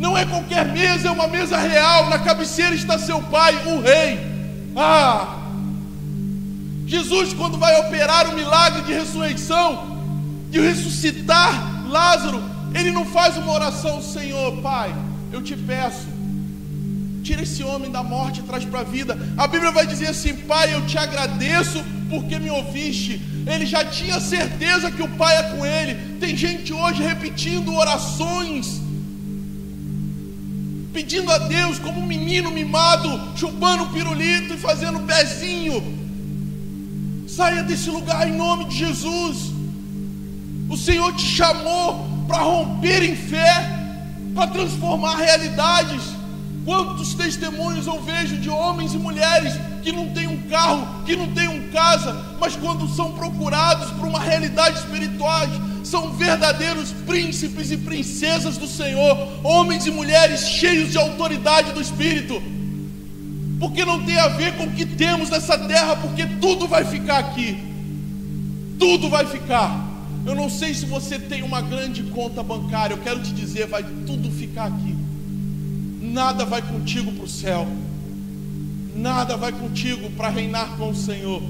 Não 0.00 0.18
é 0.18 0.24
qualquer 0.26 0.66
mesa, 0.66 1.06
é 1.06 1.10
uma 1.12 1.28
mesa 1.28 1.56
real. 1.56 2.10
Na 2.10 2.18
cabeceira 2.18 2.74
está 2.74 2.98
seu 2.98 3.22
pai, 3.22 3.54
o 3.68 3.80
rei. 3.80 4.18
Ah! 4.74 5.36
Jesus, 6.84 7.32
quando 7.32 7.58
vai 7.58 7.78
operar 7.82 8.28
o 8.28 8.34
milagre 8.34 8.82
de 8.82 8.92
ressurreição, 8.92 9.95
de 10.50 10.60
ressuscitar 10.60 11.76
Lázaro, 11.88 12.42
ele 12.74 12.90
não 12.90 13.04
faz 13.04 13.36
uma 13.36 13.52
oração, 13.52 14.02
Senhor, 14.02 14.60
Pai, 14.60 14.94
eu 15.32 15.42
te 15.42 15.56
peço, 15.56 16.06
tira 17.22 17.42
esse 17.42 17.62
homem 17.62 17.90
da 17.90 18.02
morte 18.02 18.40
e 18.40 18.42
traz 18.42 18.64
para 18.64 18.80
a 18.80 18.84
vida. 18.84 19.18
A 19.36 19.46
Bíblia 19.46 19.70
vai 19.70 19.86
dizer 19.86 20.08
assim: 20.08 20.34
Pai, 20.34 20.74
eu 20.74 20.86
te 20.86 20.98
agradeço 20.98 21.82
porque 22.10 22.38
me 22.38 22.50
ouviste. 22.50 23.20
Ele 23.46 23.64
já 23.64 23.84
tinha 23.84 24.20
certeza 24.20 24.90
que 24.90 25.02
o 25.02 25.08
Pai 25.08 25.36
é 25.36 25.42
com 25.54 25.64
ele. 25.64 26.18
Tem 26.18 26.36
gente 26.36 26.72
hoje 26.72 27.02
repetindo 27.02 27.74
orações, 27.74 28.80
pedindo 30.92 31.30
a 31.30 31.38
Deus 31.38 31.78
como 31.78 32.00
um 32.00 32.06
menino 32.06 32.50
mimado, 32.50 33.08
chupando 33.36 33.86
pirulito 33.86 34.54
e 34.54 34.58
fazendo 34.58 35.00
pezinho. 35.00 35.94
Saia 37.28 37.62
desse 37.62 37.90
lugar 37.90 38.28
em 38.28 38.36
nome 38.36 38.66
de 38.66 38.78
Jesus. 38.78 39.55
O 40.68 40.76
Senhor 40.76 41.14
te 41.14 41.24
chamou 41.24 42.06
para 42.26 42.38
romper 42.38 43.02
em 43.02 43.14
fé, 43.14 43.72
para 44.34 44.48
transformar 44.48 45.16
realidades. 45.16 46.02
Quantos 46.64 47.14
testemunhos 47.14 47.86
eu 47.86 48.02
vejo 48.02 48.36
de 48.38 48.50
homens 48.50 48.92
e 48.92 48.98
mulheres 48.98 49.54
que 49.82 49.92
não 49.92 50.08
têm 50.08 50.26
um 50.26 50.42
carro, 50.48 51.04
que 51.04 51.14
não 51.14 51.28
têm 51.28 51.46
um 51.46 51.70
casa, 51.70 52.12
mas 52.40 52.56
quando 52.56 52.88
são 52.88 53.12
procurados 53.12 53.92
por 53.92 54.08
uma 54.08 54.18
realidade 54.18 54.78
espiritual, 54.78 55.46
são 55.84 56.10
verdadeiros 56.10 56.90
príncipes 57.06 57.70
e 57.70 57.76
princesas 57.76 58.58
do 58.58 58.66
Senhor, 58.66 59.16
homens 59.44 59.86
e 59.86 59.92
mulheres 59.92 60.40
cheios 60.40 60.90
de 60.90 60.98
autoridade 60.98 61.70
do 61.70 61.80
Espírito. 61.80 62.42
Porque 63.60 63.84
não 63.84 64.04
tem 64.04 64.18
a 64.18 64.28
ver 64.28 64.56
com 64.56 64.64
o 64.64 64.72
que 64.72 64.84
temos 64.84 65.30
nessa 65.30 65.56
terra, 65.56 65.94
porque 65.96 66.26
tudo 66.40 66.66
vai 66.66 66.84
ficar 66.84 67.18
aqui. 67.18 67.56
Tudo 68.78 69.08
vai 69.08 69.24
ficar. 69.24 69.85
Eu 70.26 70.34
não 70.34 70.50
sei 70.50 70.74
se 70.74 70.84
você 70.84 71.20
tem 71.20 71.44
uma 71.44 71.60
grande 71.60 72.02
conta 72.02 72.42
bancária, 72.42 72.94
eu 72.94 72.98
quero 72.98 73.22
te 73.22 73.32
dizer, 73.32 73.68
vai 73.68 73.84
tudo 74.04 74.28
ficar 74.28 74.66
aqui. 74.66 74.96
Nada 76.02 76.44
vai 76.44 76.60
contigo 76.62 77.12
para 77.12 77.24
o 77.24 77.28
céu. 77.28 77.68
Nada 78.96 79.36
vai 79.36 79.52
contigo 79.52 80.10
para 80.10 80.28
reinar 80.28 80.76
com 80.76 80.90
o 80.90 80.96
Senhor. 80.96 81.40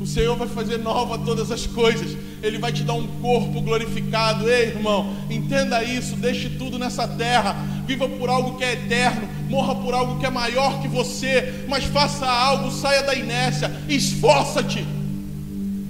O 0.00 0.06
Senhor 0.06 0.36
vai 0.36 0.48
fazer 0.48 0.78
nova 0.78 1.16
todas 1.18 1.52
as 1.52 1.66
coisas. 1.66 2.16
Ele 2.42 2.58
vai 2.58 2.72
te 2.72 2.82
dar 2.82 2.94
um 2.94 3.06
corpo 3.20 3.60
glorificado. 3.60 4.48
Ei, 4.48 4.68
irmão, 4.68 5.14
entenda 5.30 5.84
isso. 5.84 6.16
Deixe 6.16 6.48
tudo 6.50 6.78
nessa 6.78 7.06
terra. 7.06 7.54
Viva 7.86 8.08
por 8.08 8.28
algo 8.28 8.56
que 8.56 8.64
é 8.64 8.72
eterno. 8.72 9.28
Morra 9.48 9.76
por 9.76 9.94
algo 9.94 10.18
que 10.18 10.26
é 10.26 10.30
maior 10.30 10.80
que 10.80 10.88
você. 10.88 11.66
Mas 11.68 11.84
faça 11.84 12.26
algo. 12.26 12.70
Saia 12.70 13.02
da 13.02 13.14
inércia. 13.14 13.70
Esforça-te. 13.88 14.97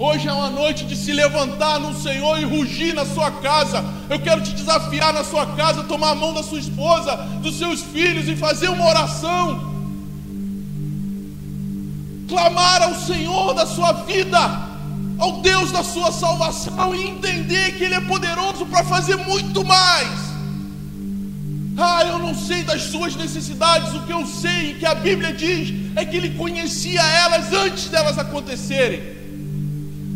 Hoje 0.00 0.28
é 0.28 0.32
uma 0.32 0.48
noite 0.48 0.84
de 0.84 0.94
se 0.94 1.12
levantar 1.12 1.80
no 1.80 1.92
Senhor 1.92 2.38
e 2.38 2.44
rugir 2.44 2.94
na 2.94 3.04
sua 3.04 3.32
casa. 3.32 3.84
Eu 4.08 4.20
quero 4.20 4.40
te 4.40 4.52
desafiar 4.52 5.12
na 5.12 5.24
sua 5.24 5.44
casa, 5.56 5.82
tomar 5.82 6.10
a 6.10 6.14
mão 6.14 6.32
da 6.32 6.40
sua 6.40 6.60
esposa, 6.60 7.16
dos 7.42 7.58
seus 7.58 7.82
filhos 7.82 8.28
e 8.28 8.36
fazer 8.36 8.68
uma 8.68 8.86
oração. 8.86 9.74
Clamar 12.28 12.82
ao 12.82 12.94
Senhor 12.94 13.54
da 13.54 13.66
sua 13.66 13.92
vida, 13.92 14.38
ao 15.18 15.40
Deus 15.40 15.72
da 15.72 15.82
sua 15.82 16.12
salvação 16.12 16.94
e 16.94 17.08
entender 17.08 17.76
que 17.76 17.82
Ele 17.82 17.94
é 17.96 18.00
poderoso 18.00 18.66
para 18.66 18.84
fazer 18.84 19.16
muito 19.16 19.64
mais. 19.64 20.28
Ah, 21.76 22.04
eu 22.04 22.20
não 22.20 22.36
sei 22.36 22.62
das 22.62 22.82
suas 22.82 23.16
necessidades, 23.16 23.92
o 23.94 24.02
que 24.02 24.12
eu 24.12 24.24
sei 24.24 24.74
que 24.74 24.86
a 24.86 24.94
Bíblia 24.94 25.32
diz 25.32 25.74
é 25.96 26.04
que 26.04 26.16
Ele 26.16 26.30
conhecia 26.38 27.02
elas 27.02 27.52
antes 27.52 27.88
delas 27.88 28.16
acontecerem. 28.16 29.17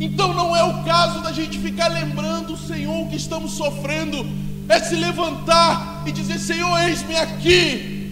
Então 0.01 0.33
não 0.35 0.55
é 0.57 0.65
o 0.65 0.83
caso 0.83 1.21
da 1.21 1.33
gente 1.33 1.59
ficar 1.59 1.89
lembrando 1.89 2.55
o 2.55 2.59
Senhor 2.59 3.09
que 3.09 3.17
estamos 3.17 3.53
sofrendo, 3.53 4.27
é 4.69 4.81
se 4.81 4.95
levantar 4.97 6.03
e 6.07 6.13
dizer: 6.13 6.39
Senhor, 6.39 6.77
eis-me 6.81 7.17
aqui, 7.17 8.11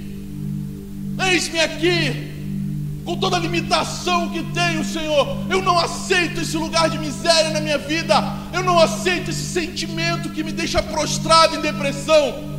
eis-me 1.31 1.61
aqui, 1.61 2.31
com 3.05 3.17
toda 3.17 3.37
a 3.37 3.41
limitação 3.41 4.29
que 4.31 4.43
tenho, 4.43 4.85
Senhor. 4.85 5.45
Eu 5.49 5.63
não 5.63 5.79
aceito 5.79 6.41
esse 6.41 6.57
lugar 6.57 6.89
de 6.91 6.99
miséria 6.99 7.51
na 7.51 7.61
minha 7.61 7.79
vida, 7.79 8.15
eu 8.53 8.63
não 8.63 8.79
aceito 8.79 9.31
esse 9.31 9.45
sentimento 9.45 10.31
que 10.31 10.45
me 10.45 10.53
deixa 10.53 10.83
prostrado 10.83 11.57
em 11.57 11.61
depressão. 11.61 12.51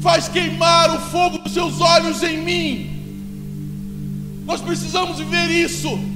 Faz 0.00 0.28
queimar 0.28 0.94
o 0.94 1.00
fogo 1.10 1.38
dos 1.38 1.52
seus 1.52 1.80
olhos 1.80 2.22
em 2.22 2.38
mim. 2.38 2.96
Nós 4.46 4.60
precisamos 4.60 5.18
viver 5.18 5.50
isso. 5.50 6.15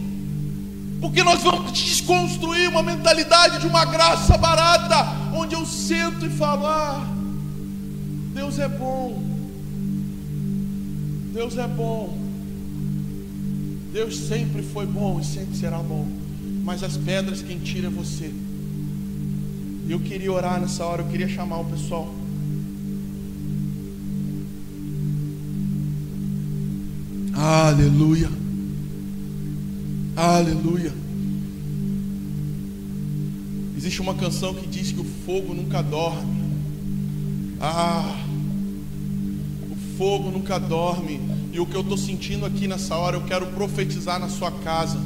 Porque 1.01 1.23
nós 1.23 1.43
vamos 1.43 1.73
desconstruir 1.73 2.69
uma 2.69 2.83
mentalidade 2.83 3.59
de 3.59 3.67
uma 3.67 3.85
graça 3.87 4.37
barata, 4.37 5.33
onde 5.35 5.55
eu 5.55 5.65
sento 5.65 6.27
e 6.27 6.31
falo: 6.31 6.67
Ah, 6.67 7.07
Deus 8.35 8.59
é 8.59 8.69
bom, 8.69 9.23
Deus 11.33 11.57
é 11.57 11.67
bom, 11.67 12.19
Deus 13.93 14.17
sempre 14.17 14.63
foi 14.63 14.85
bom 14.85 15.19
e 15.19 15.25
sempre 15.25 15.57
será 15.57 15.79
bom, 15.79 16.07
mas 16.63 16.83
as 16.83 16.97
pedras 16.99 17.41
quem 17.41 17.59
tira 17.59 17.87
é 17.87 17.91
você. 17.91 18.31
Eu 19.89 19.99
queria 20.01 20.33
orar 20.33 20.61
nessa 20.61 20.85
hora, 20.85 21.03
eu 21.03 21.09
queria 21.09 21.29
chamar 21.29 21.61
o 21.61 21.65
pessoal. 21.65 22.15
Aleluia. 27.35 28.29
Aleluia. 30.21 30.93
Existe 33.75 34.03
uma 34.03 34.13
canção 34.13 34.53
que 34.53 34.67
diz 34.67 34.93
que 34.93 35.01
o 35.01 35.05
fogo 35.25 35.55
nunca 35.55 35.81
dorme. 35.81 36.43
Ah, 37.59 38.23
o 39.71 39.97
fogo 39.97 40.31
nunca 40.31 40.59
dorme. 40.59 41.19
E 41.55 41.59
o 41.59 41.65
que 41.65 41.75
eu 41.75 41.81
estou 41.81 41.97
sentindo 41.97 42.45
aqui 42.45 42.69
nessa 42.69 42.97
hora, 42.97 43.17
eu 43.17 43.23
quero 43.23 43.47
profetizar 43.47 44.21
na 44.21 44.29
sua 44.29 44.51
casa. 44.51 45.01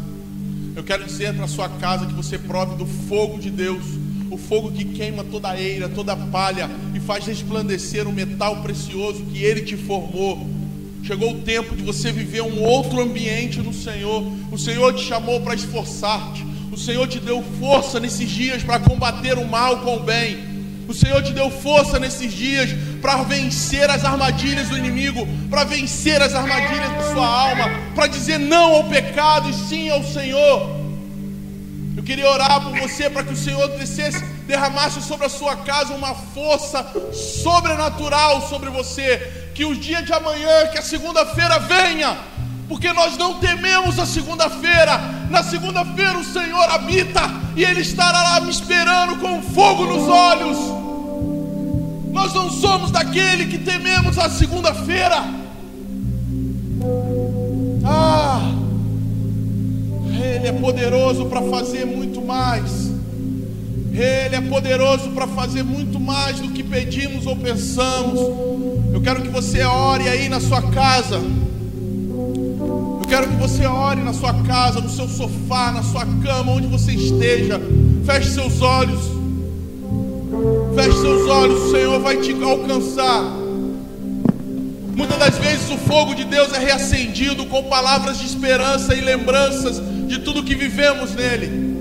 Eu 0.75 0.83
quero 0.83 1.05
dizer 1.05 1.33
para 1.33 1.47
sua 1.47 1.69
casa 1.69 2.07
que 2.07 2.13
você 2.13 2.37
prove 2.37 2.75
do 2.75 2.85
fogo 2.85 3.39
de 3.39 3.53
Deus, 3.53 3.85
o 4.33 4.37
fogo 4.37 4.73
que 4.73 4.85
queima 4.85 5.23
toda 5.23 5.51
a 5.51 5.61
eira, 5.61 5.89
toda 5.89 6.15
a 6.15 6.17
palha 6.17 6.69
e 6.93 6.99
faz 6.99 7.25
resplandecer 7.25 8.09
o 8.09 8.13
metal 8.13 8.63
precioso 8.63 9.23
que 9.27 9.39
Ele 9.39 9.63
te 9.63 9.77
formou. 9.77 10.54
Chegou 11.07 11.33
o 11.33 11.41
tempo 11.43 11.77
de 11.77 11.83
você 11.83 12.11
viver 12.11 12.41
um 12.41 12.63
outro 12.63 12.99
ambiente 12.99 13.61
no 13.61 13.75
Senhor. 13.75 14.25
O 14.51 14.57
Senhor 14.57 14.95
te 14.95 15.05
chamou 15.05 15.39
para 15.43 15.55
esforçar-te. 15.55 16.43
O 16.73 16.79
Senhor 16.79 17.07
te 17.07 17.21
deu 17.21 17.45
força 17.61 18.01
nesses 18.01 18.31
dias 18.31 18.63
para 18.63 18.81
combater 18.81 19.37
o 19.37 19.47
mal 19.47 19.81
com 19.81 19.97
o 19.97 20.01
bem. 20.01 20.39
O 20.89 20.95
Senhor 20.95 21.23
te 21.23 21.35
deu 21.35 21.51
força 21.51 21.99
nesses 21.99 22.33
dias 22.33 22.71
para 23.03 23.23
vencer 23.23 23.91
as 23.91 24.03
armadilhas 24.03 24.71
do 24.71 24.79
inimigo, 24.79 25.29
para 25.51 25.65
vencer 25.65 26.23
as 26.23 26.35
armadilhas 26.35 26.91
da 26.91 27.13
sua 27.13 27.27
alma, 27.27 27.71
para 27.95 28.07
dizer 28.07 28.39
não 28.39 28.77
ao 28.77 28.85
pecado 28.85 29.51
e 29.51 29.53
sim 29.53 29.91
ao 29.91 30.03
Senhor. 30.03 30.85
Eu 31.99 32.03
queria 32.03 32.31
orar 32.31 32.63
por 32.63 32.79
você 32.81 33.11
para 33.11 33.23
que 33.23 33.33
o 33.35 33.37
Senhor 33.37 33.69
descesse, 33.77 34.25
derramasse 34.47 35.03
sobre 35.03 35.27
a 35.27 35.31
sua 35.31 35.55
casa 35.57 35.95
uma 35.95 36.15
força 36.15 36.83
sobrenatural 37.13 38.49
sobre 38.49 38.71
você, 38.71 39.44
que 39.55 39.65
o 39.65 39.75
dia 39.75 40.03
de 40.03 40.13
amanhã, 40.13 40.67
que 40.73 40.79
a 40.79 40.83
segunda-feira 40.83 41.61
venha, 41.61 42.19
porque 42.69 42.93
nós 42.93 43.17
não 43.17 43.35
tememos 43.35 43.99
a 43.99 44.05
segunda-feira. 44.05 44.99
Na 45.31 45.43
segunda-feira 45.45 46.19
o 46.19 46.25
Senhor 46.25 46.69
habita 46.71 47.23
e 47.57 47.63
Ele 47.63 47.81
estará 47.81 48.23
lá 48.23 48.41
me 48.41 48.51
esperando 48.51 49.17
com 49.21 49.41
fogo 49.41 49.87
nos 49.87 50.09
olhos. 50.09 50.59
Nós 52.11 52.35
não 52.35 52.51
somos 52.51 52.91
daquele 52.91 53.47
que 53.47 53.59
tememos 53.59 54.19
a 54.19 54.29
segunda-feira. 54.29 55.23
Ah, 57.85 58.41
Ele 60.11 60.49
é 60.49 60.53
poderoso 60.53 61.27
para 61.27 61.43
fazer 61.43 61.85
muito 61.85 62.21
mais. 62.21 62.93
Ele 63.93 64.35
é 64.35 64.41
poderoso 64.41 65.11
para 65.11 65.29
fazer 65.29 65.63
muito 65.63 66.01
mais 66.01 66.41
do 66.41 66.49
que 66.49 66.65
pedimos 66.65 67.27
ou 67.27 67.37
pensamos. 67.37 68.19
Eu 68.95 69.01
quero 69.03 69.23
que 69.23 69.29
você 69.29 69.61
ore 69.65 70.09
aí 70.09 70.29
na 70.29 70.39
sua 70.39 70.63
casa. 70.71 71.17
Eu 71.17 73.03
quero 73.09 73.27
que 73.27 73.35
você 73.35 73.67
ore 73.67 74.01
na 74.01 74.13
sua 74.13 74.33
casa, 74.45 74.81
no 74.81 74.89
seu 74.89 75.09
sofá, 75.09 75.73
na 75.73 75.83
sua 75.83 76.07
cama, 76.23 76.53
onde 76.53 76.69
você 76.69 76.93
esteja. 76.93 77.61
Feche 78.07 78.31
seus 78.31 78.63
olhos. 78.63 79.01
Feche 80.77 81.01
seus 81.01 81.29
olhos, 81.29 81.61
o 81.61 81.71
Senhor 81.73 81.99
vai 81.99 82.19
te 82.19 82.33
alcançar. 82.41 83.25
Muitas 84.95 85.19
das 85.19 85.39
vezes 85.39 85.69
o 85.73 85.77
fogo 85.77 86.15
de 86.15 86.23
Deus 86.23 86.53
é 86.53 86.59
reacendido 86.61 87.47
com 87.47 87.65
palavras 87.65 88.21
de 88.21 88.27
esperança 88.27 88.95
e 88.95 89.01
lembranças 89.01 89.83
de 90.07 90.21
tudo 90.21 90.45
que 90.45 90.55
vivemos 90.55 91.13
nele. 91.17 91.75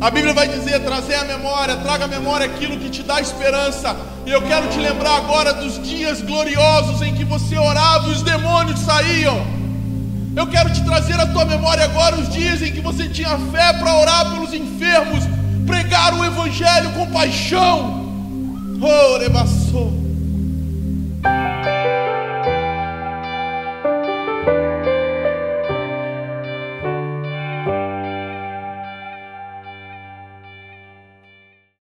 A 0.00 0.10
Bíblia 0.10 0.34
vai 0.34 0.48
dizer: 0.48 0.80
trazer 0.80 1.14
a 1.14 1.24
memória, 1.24 1.76
traga 1.76 2.06
à 2.06 2.08
memória 2.08 2.46
aquilo 2.46 2.76
que 2.76 2.90
te 2.90 3.04
dá 3.04 3.20
esperança. 3.20 3.96
E 4.26 4.30
eu 4.30 4.40
quero 4.42 4.68
te 4.68 4.78
lembrar 4.78 5.16
agora 5.16 5.52
dos 5.52 5.82
dias 5.82 6.22
gloriosos 6.22 7.02
em 7.02 7.14
que 7.14 7.24
você 7.24 7.58
orava 7.58 8.08
e 8.08 8.12
os 8.12 8.22
demônios 8.22 8.80
saíam. 8.80 9.46
Eu 10.34 10.46
quero 10.46 10.72
te 10.72 10.82
trazer 10.82 11.20
à 11.20 11.26
tua 11.26 11.44
memória 11.44 11.84
agora 11.84 12.16
os 12.16 12.28
dias 12.30 12.62
em 12.62 12.72
que 12.72 12.80
você 12.80 13.08
tinha 13.08 13.38
fé 13.52 13.72
para 13.74 13.94
orar 13.96 14.30
pelos 14.32 14.54
enfermos, 14.54 15.24
pregar 15.66 16.14
o 16.14 16.24
Evangelho 16.24 16.90
com 16.92 17.06
paixão. 17.10 18.02
Oh, 18.80 19.18